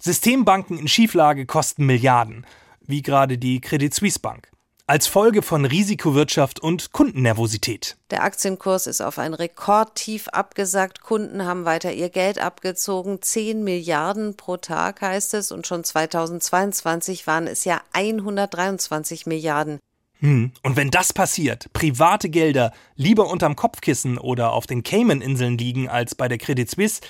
[0.00, 2.44] Systembanken in Schieflage kosten Milliarden,
[2.86, 4.50] wie gerade die Credit Suisse Bank.
[4.90, 7.96] Als Folge von Risikowirtschaft und Kundennervosität.
[8.10, 11.00] Der Aktienkurs ist auf ein Rekordtief abgesackt.
[11.00, 13.22] Kunden haben weiter ihr Geld abgezogen.
[13.22, 15.52] 10 Milliarden pro Tag heißt es.
[15.52, 19.78] Und schon 2022 waren es ja 123 Milliarden.
[20.18, 20.50] Hm.
[20.64, 26.16] Und wenn das passiert, private Gelder lieber unterm Kopfkissen oder auf den Cayman-Inseln liegen als
[26.16, 27.00] bei der Credit Suisse,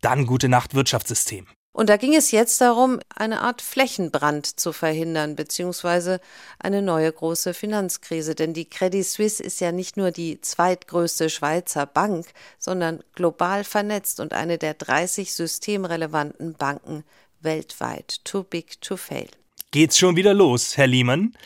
[0.00, 1.46] dann gute Nacht Wirtschaftssystem.
[1.72, 6.20] Und da ging es jetzt darum, eine Art Flächenbrand zu verhindern, beziehungsweise
[6.58, 8.34] eine neue große Finanzkrise.
[8.34, 12.26] Denn die Credit Suisse ist ja nicht nur die zweitgrößte Schweizer Bank,
[12.58, 17.04] sondern global vernetzt und eine der 30 systemrelevanten Banken
[17.40, 18.24] weltweit.
[18.24, 19.28] Too big to fail.
[19.70, 21.36] Geht's schon wieder los, Herr Lehmann?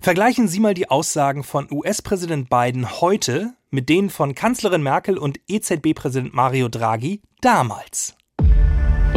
[0.00, 5.40] Vergleichen Sie mal die Aussagen von US-Präsident Biden heute mit denen von Kanzlerin Merkel und
[5.48, 8.14] EZB-Präsident Mario Draghi damals.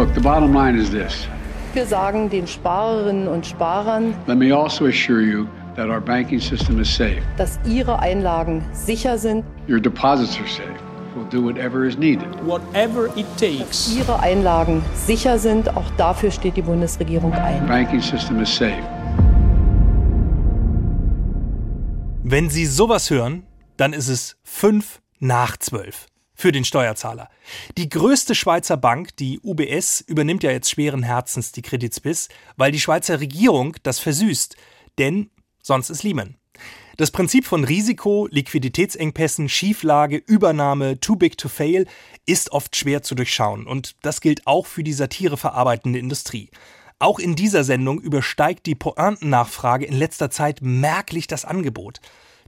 [0.08, 1.28] Look, the bottom line is this.
[1.74, 6.80] Wir sagen den Sparerinnen und Sparern, Let me also assure you that our banking system
[6.80, 7.22] is safe.
[7.36, 10.74] dass ihre Einlagen sicher sind, Your deposits are safe.
[11.14, 12.26] We'll do whatever is needed.
[12.46, 13.94] whatever it takes.
[13.98, 17.68] Ihre Einlagen sicher sind, auch dafür steht die Bundesregierung ein.
[17.68, 18.82] Banking system is safe.
[22.24, 23.44] Wenn Sie sowas hören,
[23.76, 26.06] dann ist es fünf nach zwölf
[26.38, 27.30] für den Steuerzahler.
[27.78, 32.72] Die größte Schweizer Bank, die UBS, übernimmt ja jetzt schweren Herzens die Credit Suisse, weil
[32.72, 34.56] die Schweizer Regierung das versüßt.
[35.00, 36.36] Denn sonst ist Lehman.
[36.96, 41.86] Das Prinzip von Risiko, Liquiditätsengpässen, Schieflage, Übernahme, too big to fail
[42.26, 43.68] ist oft schwer zu durchschauen.
[43.68, 46.50] Und das gilt auch für die satireverarbeitende Industrie.
[47.00, 52.00] Auch in dieser Sendung übersteigt die Pointennachfrage in letzter Zeit merklich das Angebot.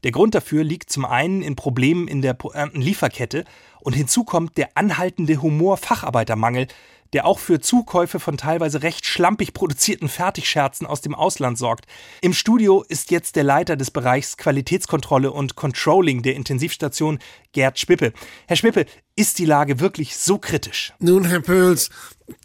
[0.04, 3.46] Der Grund dafür liegt zum einen in Problemen in der Pointenlieferkette
[3.82, 6.68] und hinzu kommt der anhaltende Humor-Facharbeitermangel,
[7.14, 11.86] der auch für Zukäufe von teilweise recht schlampig produzierten Fertigscherzen aus dem Ausland sorgt.
[12.22, 17.20] Im Studio ist jetzt der Leiter des Bereichs Qualitätskontrolle und Controlling der Intensivstation,
[17.52, 18.14] Gerd Schwippe.
[18.48, 18.86] Herr Schwippe,
[19.16, 20.94] ist die Lage wirklich so kritisch?
[21.00, 21.90] Nun, Herr Pöls,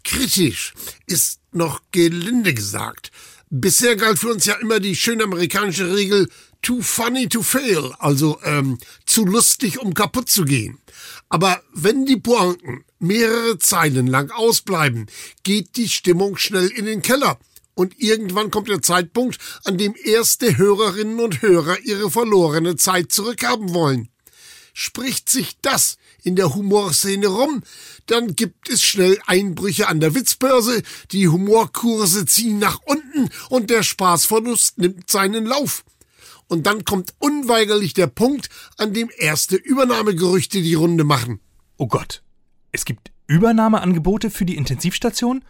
[0.03, 0.73] kritisch
[1.05, 3.11] ist noch gelinde gesagt.
[3.51, 6.27] Bisher galt für uns ja immer die schöne amerikanische Regel
[6.65, 10.79] too funny to fail, also ähm, zu lustig, um kaputt zu gehen.
[11.29, 15.05] Aber wenn die Pointen mehrere Zeilen lang ausbleiben,
[15.43, 17.37] geht die Stimmung schnell in den Keller.
[17.75, 23.75] Und irgendwann kommt der Zeitpunkt, an dem erste Hörerinnen und Hörer ihre verlorene Zeit zurückhaben
[23.75, 24.09] wollen.
[24.73, 27.61] Spricht sich das in der Humorszene rum,
[28.07, 33.83] dann gibt es schnell Einbrüche an der Witzbörse, die Humorkurse ziehen nach unten und der
[33.83, 35.83] Spaßverlust nimmt seinen Lauf.
[36.47, 41.39] Und dann kommt unweigerlich der Punkt, an dem erste Übernahmegerüchte die Runde machen.
[41.77, 42.21] Oh Gott,
[42.71, 45.43] es gibt Übernahmeangebote für die Intensivstation?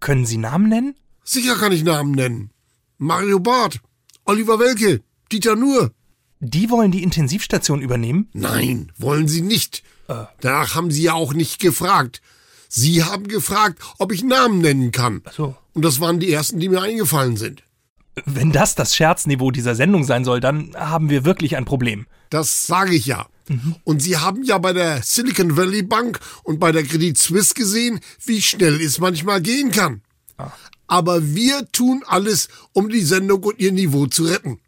[0.00, 0.94] Können Sie Namen nennen?
[1.24, 2.50] Sicher kann ich Namen nennen.
[2.98, 3.80] Mario Barth,
[4.24, 5.92] Oliver Welke, Dieter Nuhr.
[6.40, 8.28] Die wollen die Intensivstation übernehmen?
[8.32, 9.82] Nein, wollen sie nicht.
[10.40, 12.20] Danach haben sie ja auch nicht gefragt.
[12.68, 15.22] Sie haben gefragt, ob ich Namen nennen kann.
[15.24, 15.56] Ach so.
[15.72, 17.62] Und das waren die ersten, die mir eingefallen sind.
[18.26, 22.06] Wenn das das Scherzniveau dieser Sendung sein soll, dann haben wir wirklich ein Problem.
[22.30, 23.26] Das sage ich ja.
[23.84, 28.00] Und Sie haben ja bei der Silicon Valley Bank und bei der Credit Suisse gesehen,
[28.24, 30.02] wie schnell es manchmal gehen kann.
[30.86, 34.60] Aber wir tun alles, um die Sendung und ihr Niveau zu retten.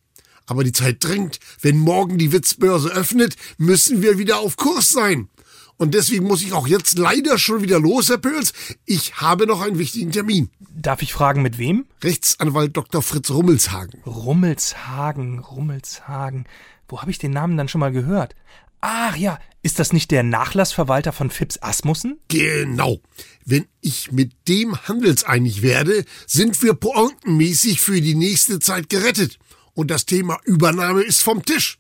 [0.47, 1.39] Aber die Zeit drängt.
[1.61, 5.29] Wenn morgen die Witzbörse öffnet, müssen wir wieder auf Kurs sein.
[5.77, 8.53] Und deswegen muss ich auch jetzt leider schon wieder los, Herr Pöls.
[8.85, 10.51] Ich habe noch einen wichtigen Termin.
[10.61, 11.87] Darf ich fragen, mit wem?
[12.03, 13.03] Rechtsanwalt Dr.
[13.03, 14.01] Fritz Rummelshagen.
[14.05, 16.47] Rummelshagen, Rummelshagen.
[16.89, 18.35] Wo habe ich den Namen dann schon mal gehört?
[18.81, 22.19] Ach ja, ist das nicht der Nachlassverwalter von Fips Asmussen?
[22.29, 23.01] Genau.
[23.45, 29.39] Wenn ich mit dem handelseinig werde, sind wir pointenmäßig für die nächste Zeit gerettet.
[29.73, 31.79] Und das Thema Übernahme ist vom Tisch.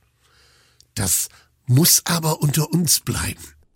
[0.94, 1.28] Das
[1.66, 3.53] muss aber unter uns bleiben.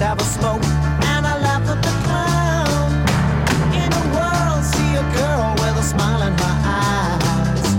[0.00, 0.64] have a smoke,
[1.14, 2.90] and I laugh at the clown.
[3.72, 7.76] In a world, see a girl with a smile in her eyes.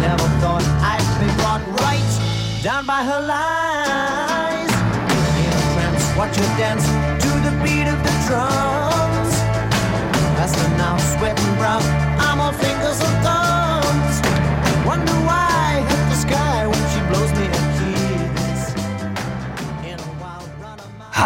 [0.00, 0.62] Never thought
[0.92, 4.72] I'd be brought right down by her lies.
[5.10, 6.86] In a trance, watch her dance
[7.24, 8.65] to the beat of the drums.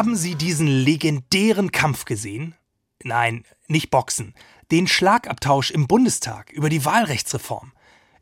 [0.01, 2.55] Haben Sie diesen legendären Kampf gesehen?
[3.05, 4.35] Nein, nicht Boxen.
[4.71, 7.73] Den Schlagabtausch im Bundestag über die Wahlrechtsreform.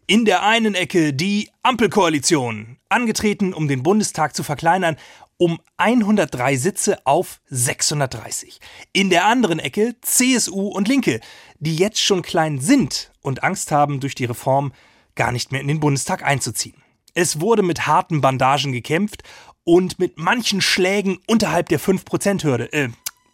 [0.08, 4.96] In der einen Ecke die Ampelkoalition, angetreten, um den Bundestag zu verkleinern,
[5.36, 8.58] um 103 Sitze auf 630.
[8.92, 11.20] In der anderen Ecke CSU und Linke,
[11.60, 14.72] die jetzt schon klein sind und Angst haben, durch die Reform
[15.14, 16.82] gar nicht mehr in den Bundestag einzuziehen.
[17.14, 19.22] Es wurde mit harten Bandagen gekämpft
[19.68, 22.88] und mit manchen Schlägen unterhalb der 5%-Hürde, äh,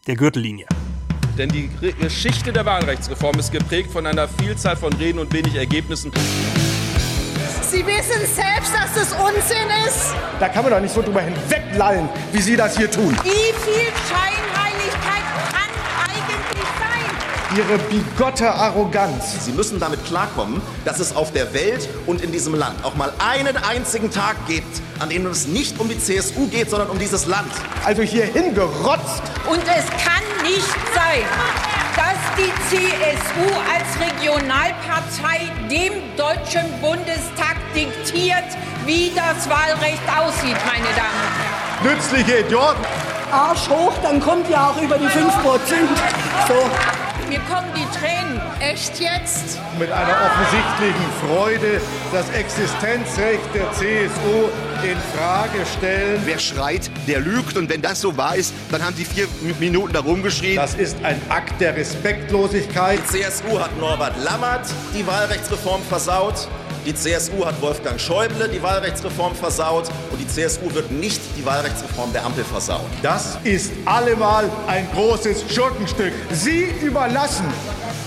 [0.09, 0.66] der Gürtellinie.
[1.38, 1.70] Denn die
[2.01, 6.11] Geschichte der Wahlrechtsreform ist geprägt von einer Vielzahl von Reden und wenig Ergebnissen.
[7.62, 10.12] Sie wissen selbst, dass das Unsinn ist.
[10.40, 13.16] Da kann man doch nicht so drüber hinweglallen, wie Sie das hier tun.
[13.23, 14.63] Wie viel eigentlich sein?
[17.57, 19.45] Ihre bigotte Arroganz.
[19.45, 23.12] Sie müssen damit klarkommen, dass es auf der Welt und in diesem Land auch mal
[23.19, 27.27] einen einzigen Tag gibt, an dem es nicht um die CSU geht, sondern um dieses
[27.27, 27.53] Land.
[27.85, 29.23] Also hier hingerotzt.
[29.49, 31.23] Und es kann nicht sein,
[31.95, 38.51] dass die CSU als Regionalpartei dem Deutschen Bundestag diktiert,
[38.85, 41.97] wie das Wahlrecht aussieht, meine Damen und Herren.
[41.97, 42.85] Nützliche Idioten.
[43.31, 45.33] Arsch hoch, dann kommt ja auch über die 5
[46.49, 46.71] So.
[47.29, 48.41] Mir kommen die Tränen.
[48.61, 49.59] Echt jetzt?
[49.79, 51.81] Mit einer offensichtlichen Freude
[52.13, 54.49] das Existenzrecht der CSU
[54.83, 56.21] in Frage stellen.
[56.25, 57.57] Wer schreit, der lügt.
[57.57, 59.27] Und wenn das so wahr ist, dann haben Sie vier
[59.59, 60.57] Minuten da rumgeschrien.
[60.57, 63.01] Das ist ein Akt der Respektlosigkeit.
[63.09, 66.49] Die CSU hat Norbert Lammert die Wahlrechtsreform versaut.
[66.87, 69.88] Die CSU hat Wolfgang Schäuble die Wahlrechtsreform versaut.
[70.11, 72.85] Und die CSU wird nicht die Wahlrechtsreform der Ampel versauen.
[73.03, 76.12] Das ist allemal ein großes Schurkenstück.
[76.31, 77.47] Sie überlassen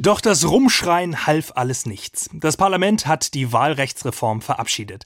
[0.00, 2.30] Doch das Rumschreien half alles nichts.
[2.32, 5.04] Das Parlament hat die Wahlrechtsreform verabschiedet.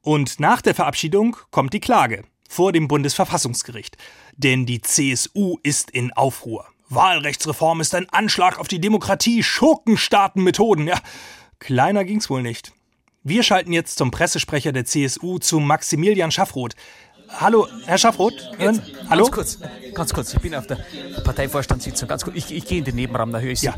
[0.00, 3.98] Und nach der Verabschiedung kommt die Klage vor dem Bundesverfassungsgericht.
[4.34, 6.64] Denn die CSU ist in Aufruhr.
[6.88, 10.88] Wahlrechtsreform ist ein Anschlag auf die Demokratie, Schurkenstaatenmethoden.
[10.88, 10.98] Ja,
[11.58, 12.72] kleiner ging's wohl nicht.
[13.22, 16.76] Wir schalten jetzt zum Pressesprecher der CSU, zu Maximilian Schaffroth.
[17.28, 18.32] Hallo, Herr Schaffroth?
[18.58, 19.24] Jetzt, Hallo?
[19.24, 19.58] Ganz kurz,
[19.92, 20.32] ganz kurz.
[20.32, 20.78] Ich bin auf der
[21.24, 22.08] Parteivorstandssitzung.
[22.08, 22.36] Ganz kurz.
[22.36, 23.66] Ich, ich gehe in den Nebenraum, da höre ich Sie.
[23.66, 23.74] Ja.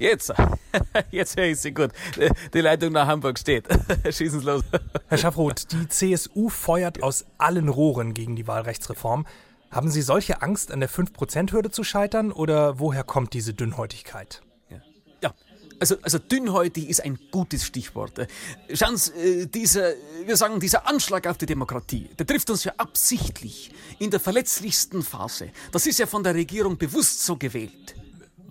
[0.00, 0.32] Jetzt,
[1.10, 1.90] jetzt höre ich Sie gut.
[2.54, 3.68] Die Leitung nach Hamburg steht.
[4.10, 4.62] Schießen Sie los.
[5.08, 9.26] Herr Schaffroth, die CSU feuert aus allen Rohren gegen die Wahlrechtsreform.
[9.70, 14.40] Haben Sie solche Angst, an der 5%-Hürde zu scheitern oder woher kommt diese Dünnhäutigkeit?
[15.20, 15.34] Ja,
[15.78, 18.26] also, also dünnhäutig ist ein gutes Stichwort.
[18.72, 19.92] Schauen Sie, äh, dieser,
[20.24, 25.02] wir sagen, dieser Anschlag auf die Demokratie, der trifft uns ja absichtlich in der verletzlichsten
[25.02, 25.50] Phase.
[25.72, 27.99] Das ist ja von der Regierung bewusst so gewählt.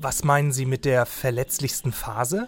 [0.02, 2.48] Was meinen Sie mit der verletzlichsten Phase?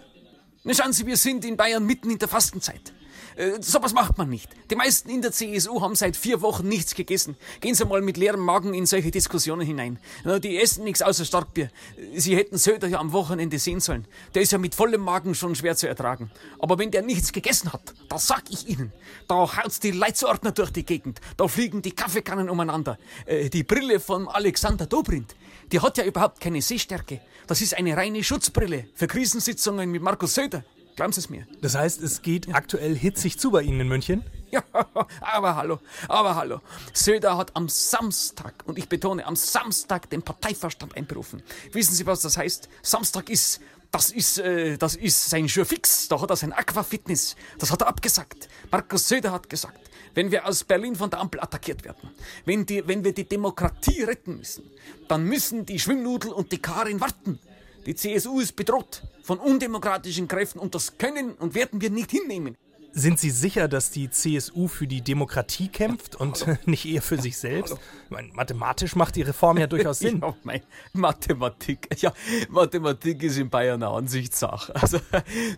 [0.64, 2.94] Na, Schauen Sie, wir sind in Bayern mitten in der Fastenzeit.
[3.36, 4.48] Äh, sowas macht man nicht.
[4.70, 7.36] Die meisten in der CSU haben seit vier Wochen nichts gegessen.
[7.60, 9.98] Gehen Sie mal mit leerem Magen in solche Diskussionen hinein.
[10.42, 11.70] Die essen nichts außer Starkbier.
[12.14, 14.06] Sie hätten Söder ja am Wochenende sehen sollen.
[14.34, 16.30] Der ist ja mit vollem Magen schon schwer zu ertragen.
[16.58, 18.92] Aber wenn der nichts gegessen hat, da sag ich Ihnen,
[19.28, 21.20] da haut's die Leitsordner durch die Gegend.
[21.36, 22.98] Da fliegen die Kaffeekannen umeinander.
[23.26, 25.36] Äh, die Brille von Alexander Dobrindt,
[25.72, 27.20] die hat ja überhaupt keine Sehstärke.
[27.46, 30.64] Das ist eine reine Schutzbrille für Krisensitzungen mit Markus Söder.
[30.94, 31.46] Glauben Sie es mir.
[31.62, 34.24] Das heißt, es geht aktuell hitzig zu bei Ihnen in München?
[34.50, 34.62] Ja,
[35.22, 36.60] aber hallo, aber hallo.
[36.92, 41.42] Söder hat am Samstag, und ich betone, am Samstag den Parteivorstand einberufen.
[41.72, 42.68] Wissen Sie, was das heißt?
[42.82, 46.08] Samstag ist, das ist, äh, das ist sein Jour fix.
[46.08, 47.36] Da hat er sein Aquafitness.
[47.58, 48.48] Das hat er abgesagt.
[48.70, 49.81] Markus Söder hat gesagt,
[50.14, 52.10] wenn wir aus Berlin von der Ampel attackiert werden,
[52.44, 54.70] wenn, die, wenn wir die Demokratie retten müssen,
[55.08, 57.38] dann müssen die Schwimmnudel und die Karin warten.
[57.86, 62.56] Die CSU ist bedroht von undemokratischen Kräften und das können und werden wir nicht hinnehmen.
[62.94, 67.38] Sind Sie sicher, dass die CSU für die Demokratie kämpft und nicht eher für sich
[67.38, 67.76] selbst?
[68.10, 70.20] Meine, mathematisch macht die Reform ja durchaus Sinn.
[70.20, 70.60] Ja, mein,
[70.92, 71.88] Mathematik.
[72.00, 72.12] Ja,
[72.50, 74.72] Mathematik ist in Bayern eine Ansichtssache.
[74.82, 74.98] Also,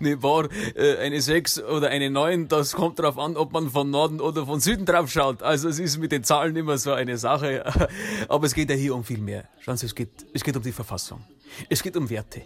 [0.01, 0.18] ne
[0.74, 4.45] äh, eine 6 oder eine 9, das kommt darauf an, ob man von Norden oder
[4.45, 5.43] von Süden drauf schaut.
[5.43, 7.64] Also es ist mit den Zahlen immer so eine Sache.
[8.28, 9.45] Aber es geht ja hier um viel mehr.
[9.61, 11.24] Schauen Sie, es geht, es geht um die Verfassung.
[11.70, 12.43] Es geht um Werte.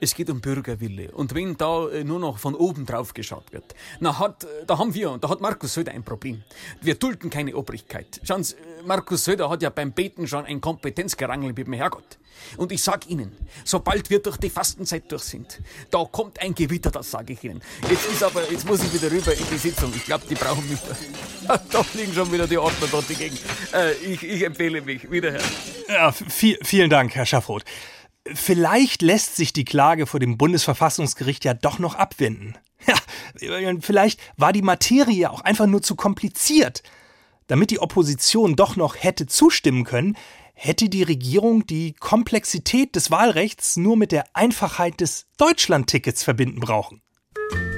[0.00, 1.10] Es geht um Bürgerwille.
[1.12, 4.78] Und wenn da äh, nur noch von oben drauf geschaut wird, na hat, äh, da
[4.78, 6.42] haben wir, und da hat Markus Söder ein Problem.
[6.80, 8.20] Wir dulden keine Obrigkeit.
[8.24, 12.18] Schauen Sie, äh, Markus Söder hat ja beim Beten schon ein Kompetenzgerangel mit dem Herrgott.
[12.56, 15.60] Und ich sag Ihnen, sobald wir durch die Fastenzeit durch sind,
[15.90, 17.62] da kommt ein Gewitter, das sage ich Ihnen.
[17.88, 19.92] Jetzt ist aber, jetzt muss ich wieder rüber in die Sitzung.
[19.94, 20.80] Ich glaube, die brauchen mich.
[21.70, 23.36] Da fliegen schon wieder die Ordner dort dagegen.
[23.74, 25.10] Äh, ich, ich empfehle mich.
[25.10, 25.40] Wiederher.
[25.88, 27.64] Ja, viel, vielen Dank, Herr Schaffroth.
[28.26, 32.56] Vielleicht lässt sich die Klage vor dem Bundesverfassungsgericht ja doch noch abwenden.
[33.40, 36.82] Ja, vielleicht war die Materie auch einfach nur zu kompliziert.
[37.46, 40.16] Damit die Opposition doch noch hätte zustimmen können,
[40.54, 47.01] hätte die Regierung die Komplexität des Wahlrechts nur mit der Einfachheit des Deutschlandtickets verbinden brauchen.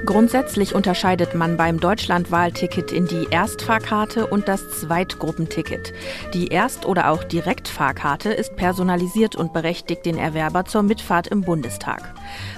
[0.06, 5.94] Grundsätzlich unterscheidet man beim Deutschlandwahlticket in die Erstfahrkarte und das Zweitgruppenticket.
[6.34, 12.14] Die Erst- oder auch Direktfahrkarte ist personalisiert und berechtigt den Erwerber zur Mitfahrt im Bundestag.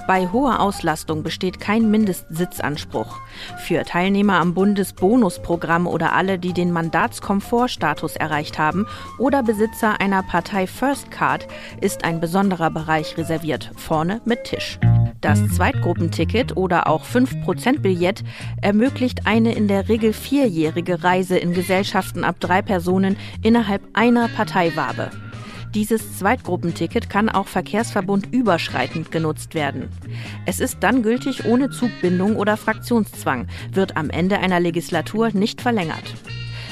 [0.07, 3.17] Bei hoher Auslastung besteht kein Mindestsitzanspruch.
[3.59, 8.87] Für Teilnehmer am Bundesbonusprogramm oder alle, die den Mandatskomfortstatus erreicht haben
[9.19, 11.47] oder Besitzer einer Partei First Card
[11.79, 14.77] ist ein besonderer Bereich reserviert, vorne mit Tisch.
[15.27, 18.23] Das Zweitgruppenticket oder auch 5%-Billett
[18.61, 25.11] ermöglicht eine in der Regel vierjährige Reise in Gesellschaften ab drei Personen innerhalb einer Parteiwabe.
[25.75, 29.89] Dieses Zweitgruppenticket kann auch verkehrsverbundüberschreitend genutzt werden.
[30.45, 36.15] Es ist dann gültig ohne Zugbindung oder Fraktionszwang, wird am Ende einer Legislatur nicht verlängert.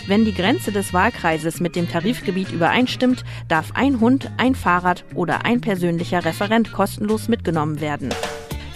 [0.08, 5.44] Wenn die Grenze des Wahlkreises mit dem Tarifgebiet übereinstimmt, darf ein Hund, ein Fahrrad oder
[5.44, 8.14] ein persönlicher Referent kostenlos mitgenommen werden.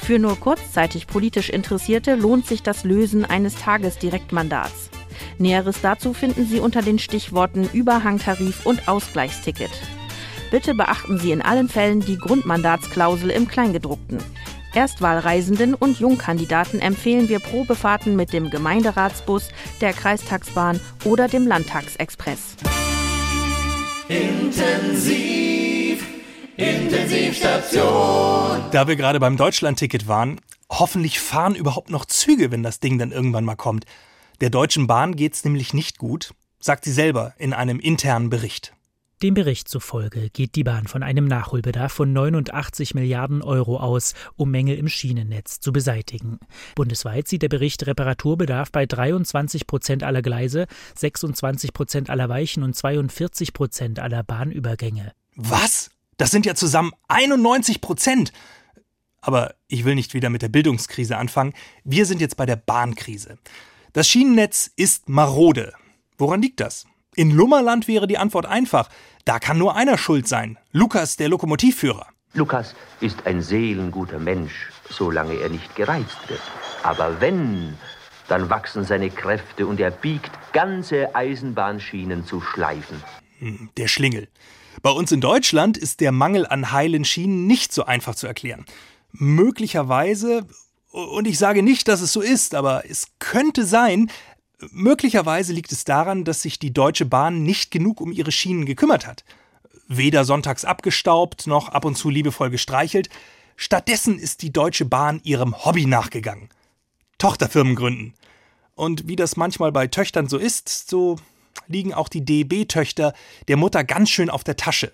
[0.10, 4.90] Für nur kurzzeitig politisch Interessierte lohnt sich das Lösen eines Tagesdirektmandats.
[5.38, 9.70] Näheres dazu finden Sie unter den Stichworten Überhangtarif und Ausgleichsticket.
[10.50, 14.18] Bitte beachten Sie in allen Fällen die Grundmandatsklausel im Kleingedruckten.
[14.74, 19.50] Erstwahlreisenden und Jungkandidaten empfehlen wir Probefahrten mit dem Gemeinderatsbus,
[19.80, 22.56] der Kreistagsbahn oder dem Landtagsexpress.
[24.08, 25.59] Intensiv,
[26.60, 28.66] Intensivstation.
[28.72, 33.14] Da wir gerade beim Deutschlandticket waren, hoffentlich fahren überhaupt noch Züge, wenn das Ding dann
[33.14, 33.86] irgendwann mal kommt.
[34.42, 38.74] Der Deutschen Bahn geht's nämlich nicht gut, sagt sie selber in einem internen Bericht.
[39.22, 44.52] Dem Bericht zufolge geht die Bahn von einem Nachholbedarf von 89 Milliarden Euro aus, um
[44.52, 46.40] Mängel im Schienennetz zu beseitigen.
[46.76, 52.76] Bundesweit sieht der Bericht Reparaturbedarf bei 23 Prozent aller Gleise, 26 Prozent aller Weichen und
[52.76, 55.12] 42 Prozent aller Bahnübergänge.
[55.36, 55.90] Was?
[56.20, 58.34] Das sind ja zusammen 91 Prozent.
[59.22, 61.54] Aber ich will nicht wieder mit der Bildungskrise anfangen.
[61.86, 63.38] Wir sind jetzt bei der Bahnkrise.
[63.94, 65.74] Das Schienennetz ist marode.
[66.18, 66.86] Woran liegt das?
[67.16, 68.90] In Lummerland wäre die Antwort einfach.
[69.24, 70.58] Da kann nur einer schuld sein.
[70.74, 72.08] Lukas, der Lokomotivführer.
[72.34, 76.42] Lukas ist ein seelenguter Mensch, solange er nicht gereizt wird.
[76.84, 77.78] Aber wenn,
[78.28, 83.02] dann wachsen seine Kräfte und er biegt ganze Eisenbahnschienen zu Schleifen.
[83.40, 84.28] Hm, Der Schlingel.
[84.82, 88.66] Bei uns in Deutschland ist der Mangel an heilen Schienen nicht so einfach zu erklären.
[89.12, 90.46] Möglicherweise,
[90.92, 94.10] und ich sage nicht, dass es so ist, aber es könnte sein,
[94.72, 99.06] möglicherweise liegt es daran, dass sich die Deutsche Bahn nicht genug um ihre Schienen gekümmert
[99.06, 99.26] hat.
[99.88, 103.10] Weder sonntags abgestaubt noch ab und zu liebevoll gestreichelt.
[103.56, 106.50] Stattdessen ist die Deutsche Bahn ihrem Hobby nachgegangen.
[107.18, 108.14] Tochterfirmen gründen.
[108.76, 111.18] Und wie das manchmal bei Töchtern so ist, so
[111.68, 113.14] liegen auch die DB-Töchter
[113.48, 114.92] der Mutter ganz schön auf der Tasche.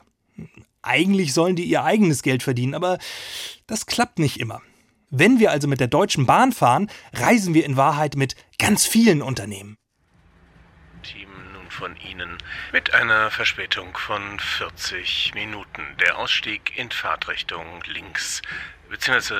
[0.82, 3.00] Eigentlich sollen die ihr eigenes Geld verdienen, aber
[3.68, 4.62] das klappt nicht immer.
[5.10, 9.22] Wenn wir also mit der Deutschen Bahn fahren, reisen wir in Wahrheit mit ganz vielen
[9.22, 9.78] Unternehmen.
[11.04, 12.38] Team nun von Ihnen
[12.72, 15.82] mit einer Verspätung von 40 Minuten.
[16.02, 18.42] Der Ausstieg in Fahrtrichtung links
[18.90, 19.36] bzw.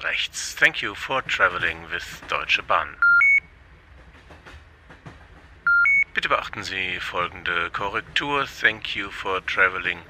[0.00, 0.56] rechts.
[0.56, 2.88] Thank you for traveling with Deutsche Bahn.
[6.20, 8.46] Bitte beachten Sie folgende Korrektur.
[8.60, 10.00] Thank you for traveling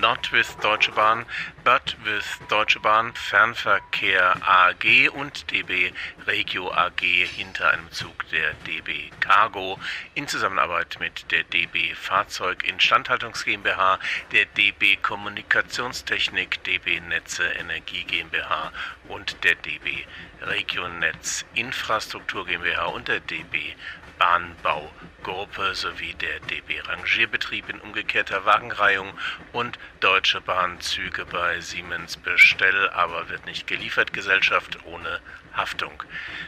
[0.00, 1.26] not with Deutsche Bahn,
[1.64, 5.92] but with Deutsche Bahn Fernverkehr AG und DB
[6.24, 9.76] Regio AG hinter einem Zug der DB Cargo
[10.14, 13.98] in Zusammenarbeit mit der DB Fahrzeug Instandhaltungs GmbH,
[14.30, 18.70] der DB Kommunikationstechnik, DB Netze Energie GmbH
[19.08, 20.04] und der DB
[20.42, 23.74] Regionetz Infrastruktur GmbH und der DB
[24.18, 29.12] Bahnbaugruppe sowie der DB Rangierbetrieb in umgekehrter Wagenreihung
[29.52, 34.12] und Deutsche Bahn Züge bei Siemens Bestell, aber wird nicht geliefert.
[34.12, 35.20] Gesellschaft ohne
[35.56, 36.02] Haftung.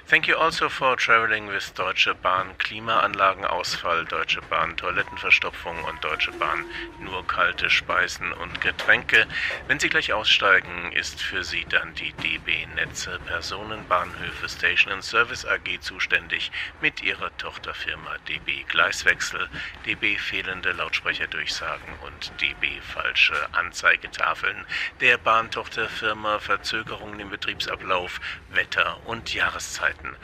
[0.07, 6.65] Thank you also for traveling with Deutsche Bahn Klimaanlagenausfall, Deutsche Bahn Toilettenverstopfung und Deutsche Bahn
[7.01, 9.27] nur kalte Speisen und Getränke.
[9.67, 15.45] Wenn Sie gleich aussteigen, ist für Sie dann die DB Netze Personenbahnhöfe Station and Service
[15.45, 16.51] AG zuständig
[16.81, 19.49] mit ihrer Tochterfirma DB Gleiswechsel,
[19.87, 24.67] DB fehlende Lautsprecherdurchsagen und DB falsche Anzeigetafeln,
[25.01, 30.17] der Bahntochterfirma Verzögerungen im Betriebsablauf, Wetter und Jahreszeiten.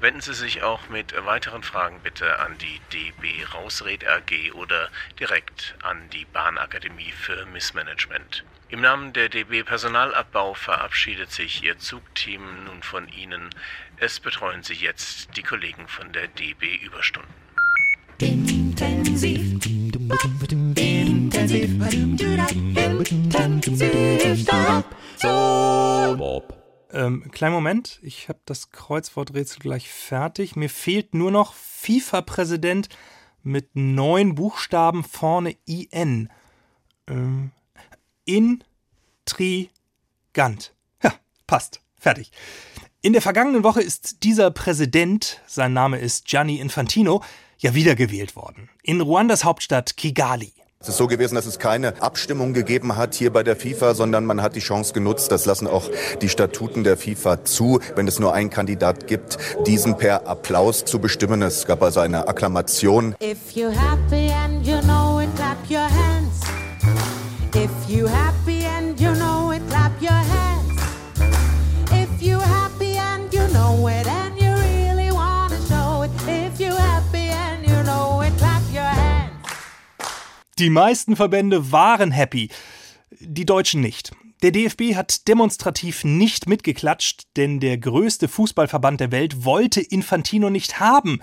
[0.00, 5.74] Wenden Sie sich auch mit weiteren Fragen bitte an die DB Rausred AG oder direkt
[5.82, 8.44] an die Bahnakademie für Missmanagement.
[8.68, 13.48] Im Namen der DB Personalabbau verabschiedet sich Ihr Zugteam nun von Ihnen.
[13.96, 17.32] Es betreuen Sie jetzt die Kollegen von der DB Überstunden.
[18.18, 19.40] Intensiv.
[20.76, 21.70] Intensiv.
[23.40, 24.40] Intensiv.
[25.18, 26.65] Stop.
[26.92, 30.56] Ähm, kleinen Moment, ich habe das Kreuzworträtsel gleich fertig.
[30.56, 32.88] Mir fehlt nur noch FIFA-Präsident
[33.42, 36.30] mit neun Buchstaben vorne IN.
[37.08, 37.52] Ähm,
[38.24, 38.74] intrigant.
[41.02, 41.14] Ja,
[41.46, 41.80] passt.
[41.98, 42.30] Fertig.
[43.02, 47.22] In der vergangenen Woche ist dieser Präsident, sein Name ist Gianni Infantino,
[47.58, 48.68] ja wiedergewählt worden.
[48.82, 50.52] In Ruandas Hauptstadt Kigali.
[50.78, 54.26] Es ist so gewesen, dass es keine Abstimmung gegeben hat hier bei der FIFA, sondern
[54.26, 58.18] man hat die Chance genutzt, das lassen auch die Statuten der FIFA zu, wenn es
[58.18, 61.40] nur einen Kandidat gibt, diesen per Applaus zu bestimmen.
[61.40, 63.16] Es gab also eine Akklamation.
[63.22, 66.42] If you're happy and you know it, clap your hands.
[67.54, 68.35] If you happy
[80.58, 82.48] Die meisten Verbände waren happy,
[83.20, 84.12] die Deutschen nicht.
[84.40, 90.80] Der DFB hat demonstrativ nicht mitgeklatscht, denn der größte Fußballverband der Welt wollte Infantino nicht
[90.80, 91.20] haben.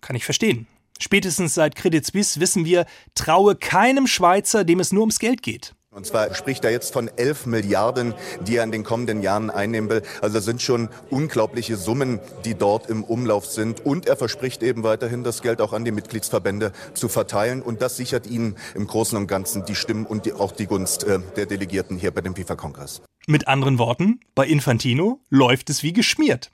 [0.00, 0.66] Kann ich verstehen.
[0.98, 5.74] Spätestens seit Credit Suisse wissen wir, traue keinem Schweizer, dem es nur ums Geld geht.
[5.98, 8.14] Und zwar spricht er jetzt von 11 Milliarden,
[8.46, 10.02] die er in den kommenden Jahren einnehmen will.
[10.22, 13.84] Also das sind schon unglaubliche Summen, die dort im Umlauf sind.
[13.84, 17.60] Und er verspricht eben weiterhin, das Geld auch an die Mitgliedsverbände zu verteilen.
[17.62, 21.02] Und das sichert ihnen im Großen und Ganzen die Stimmen und die, auch die Gunst
[21.02, 23.02] äh, der Delegierten hier bei dem FIFA-Kongress.
[23.26, 26.52] Mit anderen Worten, bei Infantino läuft es wie geschmiert.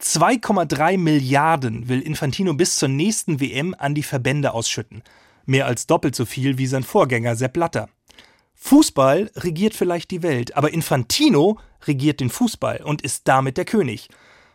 [0.00, 5.02] 2,3 Milliarden will Infantino bis zur nächsten WM an die Verbände ausschütten.
[5.46, 7.88] Mehr als doppelt so viel wie sein Vorgänger Sepp Blatter.
[8.54, 14.08] Fußball regiert vielleicht die Welt, aber Infantino regiert den Fußball und ist damit der König.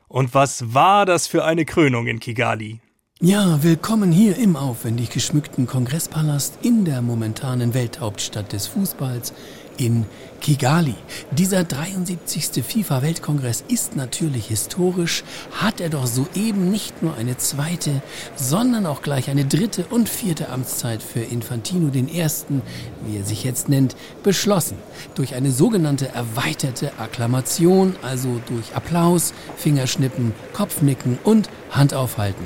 [0.07, 2.81] Und was war das für eine Krönung in Kigali?
[3.21, 9.33] Ja, willkommen hier im aufwendig geschmückten Kongresspalast in der momentanen Welthauptstadt des Fußballs
[9.79, 10.05] in
[10.41, 10.95] Kigali.
[11.31, 12.63] Dieser 73.
[12.63, 18.01] FIFA-Weltkongress ist natürlich historisch, hat er doch soeben nicht nur eine zweite,
[18.35, 22.61] sondern auch gleich eine dritte und vierte Amtszeit für Infantino den Ersten,
[23.05, 24.77] wie er sich jetzt nennt, beschlossen.
[25.15, 32.45] Durch eine sogenannte erweiterte Akklamation, also durch Applaus, Fingerschnippen, Kopfnicken und Handaufhalten.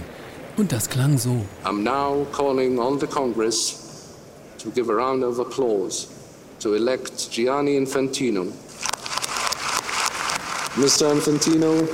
[0.57, 1.43] Und das klang so.
[1.63, 3.79] I'm now calling on the Congress
[4.59, 6.12] to give a round of applause
[6.64, 8.45] to elect Gianni Infantino.
[10.78, 11.11] Mr.
[11.11, 11.88] Infantino,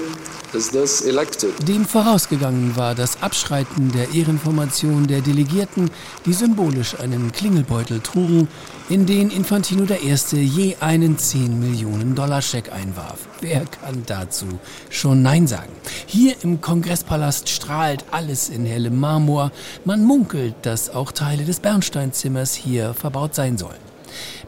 [0.53, 1.51] is this elected.
[1.67, 5.89] Dem vorausgegangen war das Abschreiten der Ehrenformation der Delegierten,
[6.25, 8.47] die symbolisch einen Klingelbeutel trugen,
[8.89, 10.15] in den Infantino I.
[10.37, 13.27] je einen 10 Millionen Dollar Scheck einwarf.
[13.41, 14.45] Wer kann dazu
[14.89, 15.71] schon Nein sagen?
[16.05, 19.51] Hier im Kongresspalast strahlt alles in hellem Marmor.
[19.83, 23.88] Man munkelt, dass auch Teile des Bernsteinzimmers hier verbaut sein sollen.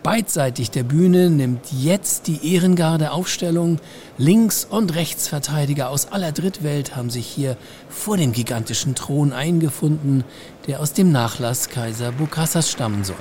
[0.03, 3.79] Beidseitig der Bühne nimmt jetzt die Ehrengarde Aufstellung.
[4.17, 7.55] Links- und Rechtsverteidiger aus aller Drittwelt haben sich hier
[7.87, 10.23] vor dem gigantischen Thron eingefunden,
[10.65, 13.15] der aus dem Nachlass Kaiser Bukassas stammen soll.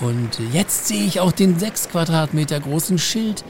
[0.00, 3.42] Und jetzt sehe ich auch den sechs Quadratmeter großen Schild,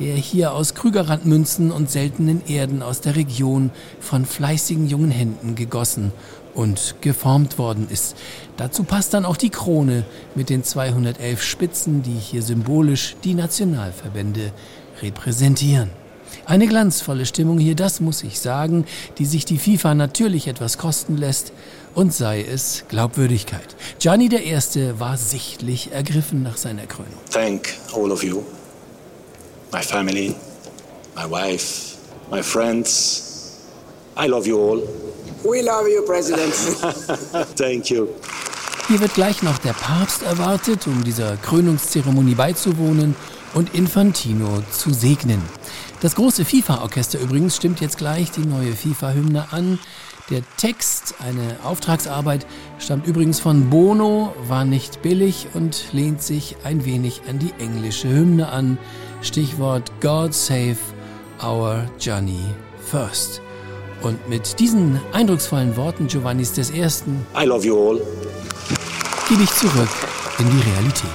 [0.00, 6.10] der hier aus Krügerrandmünzen und seltenen Erden aus der Region von fleißigen jungen Händen gegossen
[6.54, 8.16] und geformt worden ist.
[8.56, 14.52] Dazu passt dann auch die Krone mit den 211 Spitzen, die hier symbolisch die Nationalverbände
[15.02, 15.90] repräsentieren.
[16.46, 18.84] Eine glanzvolle Stimmung hier, das muss ich sagen,
[19.18, 21.52] die sich die FIFA natürlich etwas kosten lässt
[21.94, 23.76] und sei es Glaubwürdigkeit.
[23.98, 24.58] Gianni I.
[24.98, 27.12] war sichtlich ergriffen nach seiner Krönung.
[27.30, 28.42] Thank all of you,
[29.72, 30.34] my family,
[31.16, 31.96] my wife,
[32.30, 33.58] my friends.
[34.16, 35.09] I love you all.
[35.42, 36.52] We love you, President.
[37.56, 38.08] Thank you.
[38.88, 43.14] Hier wird gleich noch der Papst erwartet, um dieser Krönungszeremonie beizuwohnen
[43.54, 45.40] und Infantino zu segnen.
[46.00, 49.78] Das große FIFA-Orchester übrigens stimmt jetzt gleich die neue FIFA-Hymne an.
[50.28, 52.46] Der Text, eine Auftragsarbeit,
[52.78, 58.08] stammt übrigens von Bono, war nicht billig und lehnt sich ein wenig an die englische
[58.08, 58.78] Hymne an.
[59.22, 60.76] Stichwort God Save
[61.42, 62.44] Our Johnny
[62.90, 63.40] First.
[64.02, 68.00] Und mit diesen eindrucksvollen Worten Giovannis des Ersten I love you all.
[69.28, 69.88] gebe ich zurück
[70.38, 71.10] in die Realität.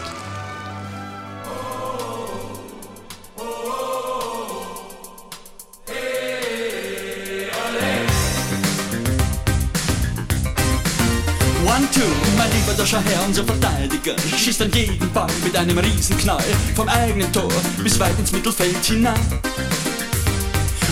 [11.66, 12.02] One, two,
[12.38, 16.44] mein lieber Doscher Herr, unser Verteidiger schießt an jeden Ball mit einem Riesenknall
[16.76, 17.52] vom eigenen Tor
[17.84, 19.20] bis weit ins Mittelfeld hinein.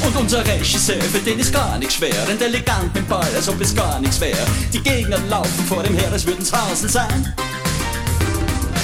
[0.05, 3.59] Und unser Regisseur, für den ist gar nichts schwer, rennt elegant mit Ball, als ob
[3.61, 4.45] es gar nichts wäre.
[4.71, 7.33] Die Gegner laufen vor dem her, als würden's Hasen sein.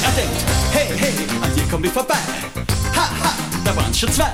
[0.04, 0.42] Er denkt,
[0.72, 2.16] hey, hey, an dir kommen wir vorbei.
[2.96, 3.34] Ha, ha,
[3.66, 4.32] da waren's schon zwei.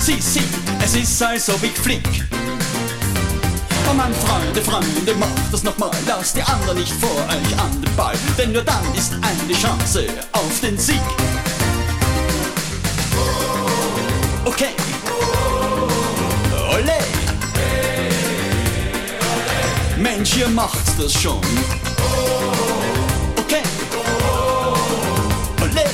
[0.00, 0.42] Sieh, sieh,
[0.84, 2.02] es ist, als ob ich flieg.
[3.90, 7.96] Oh Mann, Freunde, Freunde, macht das nochmal, lasst die anderen nicht vor euch an den
[7.96, 11.00] Ball, denn nur dann ist eine Chance auf den Sieg.
[14.44, 14.81] Okay.
[16.72, 16.98] Ole.
[19.98, 21.40] Mensch, ihr macht's das schon.
[23.36, 23.62] Okay.
[25.60, 25.84] Ole.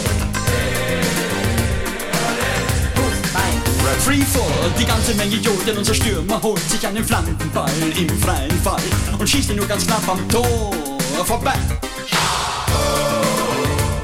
[4.01, 8.81] Free Fall, die ganze Menge Joden, unser Stürmer holt sich einen Flankenball im freien Fall
[9.19, 10.73] und schießt ihn nur ganz knapp am Tor
[11.27, 11.55] vorbei.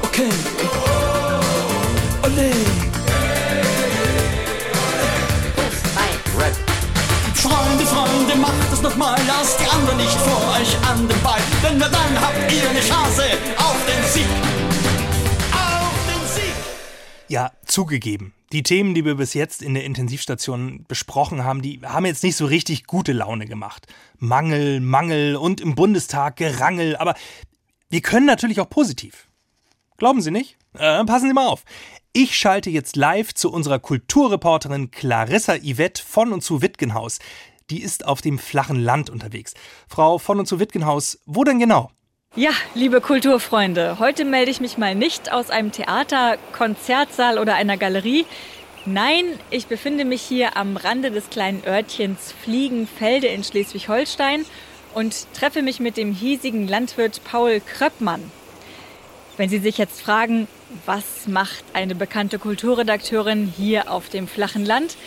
[0.03, 0.29] Okay.
[2.23, 2.84] Ole.
[8.85, 12.69] Nochmal, lasst die anderen nicht vor euch an den Ball, denn nur dann habt ihr
[12.69, 13.23] eine Chance
[13.57, 14.27] auf den Sieg.
[15.51, 16.53] Auf den Sieg!
[17.27, 18.33] Ja, zugegeben.
[18.51, 22.35] Die Themen, die wir bis jetzt in der Intensivstation besprochen haben, die haben jetzt nicht
[22.35, 23.87] so richtig gute Laune gemacht.
[24.19, 27.15] Mangel, Mangel und im Bundestag Gerangel, aber
[27.89, 29.27] wir können natürlich auch positiv.
[29.97, 30.57] Glauben Sie nicht?
[30.75, 31.63] Äh, passen Sie mal auf.
[32.13, 37.17] Ich schalte jetzt live zu unserer Kulturreporterin Clarissa Yvette von und zu Wittgenhaus.
[37.71, 39.55] Die ist auf dem flachen Land unterwegs.
[39.87, 41.89] Frau von und zu Wittgenhaus, wo denn genau?
[42.35, 47.77] Ja, liebe Kulturfreunde, heute melde ich mich mal nicht aus einem Theater, Konzertsaal oder einer
[47.77, 48.25] Galerie.
[48.85, 54.45] Nein, ich befinde mich hier am Rande des kleinen Örtchens Fliegenfelde in Schleswig-Holstein
[54.93, 58.21] und treffe mich mit dem hiesigen Landwirt Paul Kröppmann.
[59.37, 60.47] Wenn Sie sich jetzt fragen,
[60.85, 64.97] was macht eine bekannte Kulturredakteurin hier auf dem flachen Land,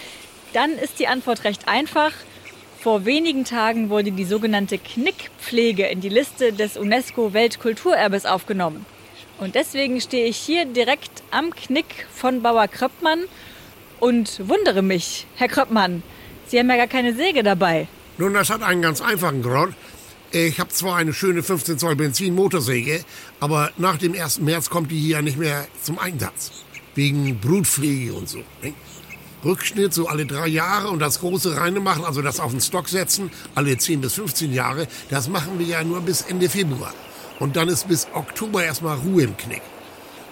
[0.54, 2.12] dann ist die Antwort recht einfach.
[2.81, 8.87] Vor wenigen Tagen wurde die sogenannte Knickpflege in die Liste des UNESCO-Weltkulturerbes aufgenommen.
[9.39, 13.24] Und deswegen stehe ich hier direkt am Knick von Bauer Kröppmann
[13.99, 16.03] und wundere mich, Herr Kröppmann,
[16.47, 17.89] Sie haben ja gar keine Säge dabei.
[18.16, 19.74] Nun, das hat einen ganz einfachen Grund.
[20.31, 23.05] Ich habe zwar eine schöne 15 Zoll Benzin-Motorsäge,
[23.41, 24.41] aber nach dem 1.
[24.41, 26.64] März kommt die hier nicht mehr zum Einsatz.
[26.95, 28.39] Wegen Brutpflege und so.
[28.62, 28.72] ne?
[29.45, 32.89] Rückschnitt so alle drei Jahre und das große Reine machen, also das auf den Stock
[32.89, 36.93] setzen, alle 10 bis 15 Jahre, das machen wir ja nur bis Ende Februar.
[37.39, 39.62] Und dann ist bis Oktober erstmal Ruhe im Knick.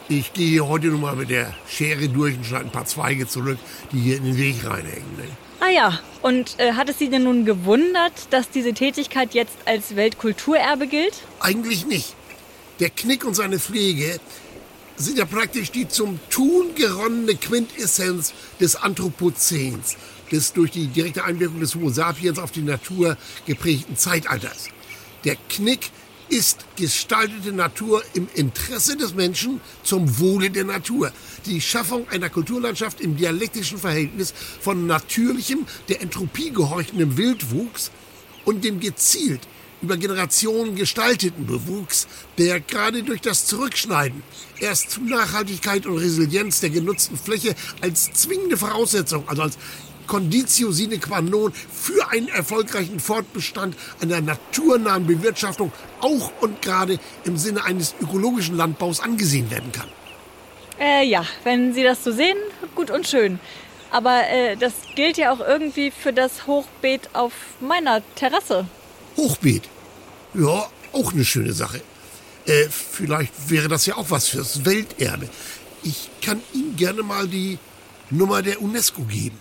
[0.08, 3.26] Ich gehe hier heute nur mal mit der Schere durch und schneide ein paar Zweige
[3.26, 3.58] zurück,
[3.92, 5.16] die hier in den Weg reinhängen.
[5.16, 5.24] Ne?
[5.58, 9.96] Ah ja, und äh, hat es Sie denn nun gewundert, dass diese Tätigkeit jetzt als
[9.96, 11.14] Weltkulturerbe gilt?
[11.40, 12.14] Eigentlich nicht.
[12.78, 14.20] Der Knick und seine Pflege
[14.96, 19.96] sind ja praktisch die zum Tun geronnene Quintessenz des Anthropozäns,
[20.30, 23.16] des durch die direkte Einwirkung des Homo sapiens auf die Natur
[23.46, 24.68] geprägten Zeitalters.
[25.24, 25.90] Der Knick
[26.28, 31.12] ist gestaltete Natur im Interesse des Menschen zum Wohle der Natur.
[31.44, 37.92] Die Schaffung einer Kulturlandschaft im dialektischen Verhältnis von natürlichem, der Entropie gehorchendem Wildwuchs
[38.44, 39.40] und dem gezielt
[39.82, 42.06] über Generationen gestalteten Bewuchs,
[42.38, 44.22] der gerade durch das Zurückschneiden
[44.58, 49.58] erst zu Nachhaltigkeit und Resilienz der genutzten Fläche als zwingende Voraussetzung, also als
[50.06, 57.36] Conditio sine qua non für einen erfolgreichen Fortbestand einer naturnahen Bewirtschaftung auch und gerade im
[57.36, 59.88] Sinne eines ökologischen Landbaus angesehen werden kann.
[60.78, 62.36] Äh, ja, wenn Sie das so sehen,
[62.74, 63.40] gut und schön.
[63.90, 68.66] Aber äh, das gilt ja auch irgendwie für das Hochbeet auf meiner Terrasse.
[69.16, 69.68] Hochbeet.
[70.34, 71.80] Ja, auch eine schöne Sache.
[72.46, 75.28] Äh, vielleicht wäre das ja auch was fürs Welterbe.
[75.82, 77.58] Ich kann Ihnen gerne mal die
[78.10, 79.38] Nummer der UNESCO geben.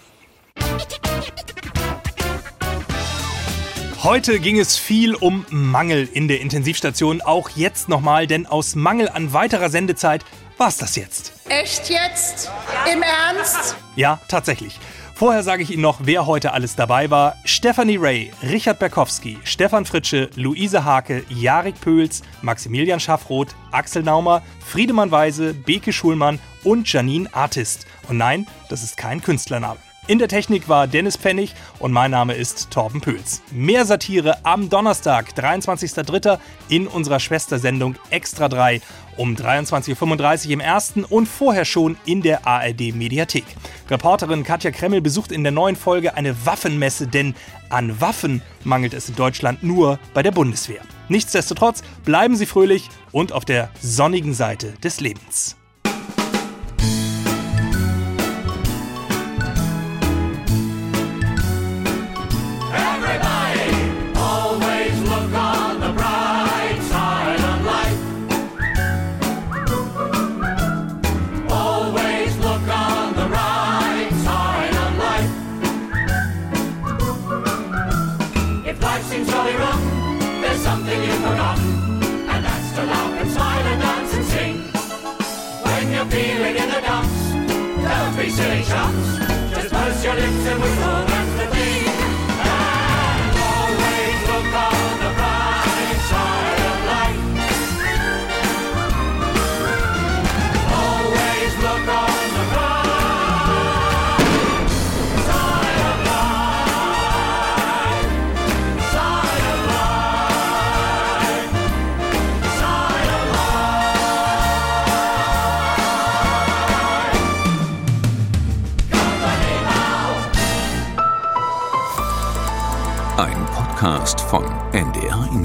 [4.04, 9.10] Heute ging es viel um Mangel in der Intensivstation, auch jetzt nochmal, denn aus Mangel
[9.10, 10.24] an weiterer Sendezeit
[10.58, 11.34] war's das jetzt.
[11.50, 12.52] Echt jetzt?
[12.92, 13.76] Im Ernst?
[13.96, 14.80] Ja, tatsächlich.
[15.18, 17.38] Vorher sage ich Ihnen noch, wer heute alles dabei war.
[17.46, 25.12] Stephanie Ray, Richard Berkowski, Stefan Fritsche, Luise Hake, Jarek Pöls, Maximilian Schaffroth, Axel Naumer, Friedemann
[25.12, 27.88] Weise, Beke Schulmann und Janine Artist.
[28.10, 29.80] Und nein, das ist kein Künstlername.
[30.08, 33.42] In der Technik war Dennis Pfennig und mein Name ist Torben Pöls.
[33.52, 36.38] Mehr Satire am Donnerstag, 23.03.
[36.70, 38.82] in unserer Schwestersendung Extra 3
[39.18, 43.46] um 23.35 Uhr im ersten und vorher schon in der ARD Mediathek.
[43.90, 47.34] Reporterin Katja Kremmel besucht in der neuen Folge eine Waffenmesse, denn
[47.70, 50.82] an Waffen mangelt es in Deutschland nur bei der Bundeswehr.
[51.10, 55.56] Nichtsdestotrotz bleiben Sie fröhlich und auf der sonnigen Seite des Lebens.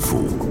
[0.00, 0.49] Ein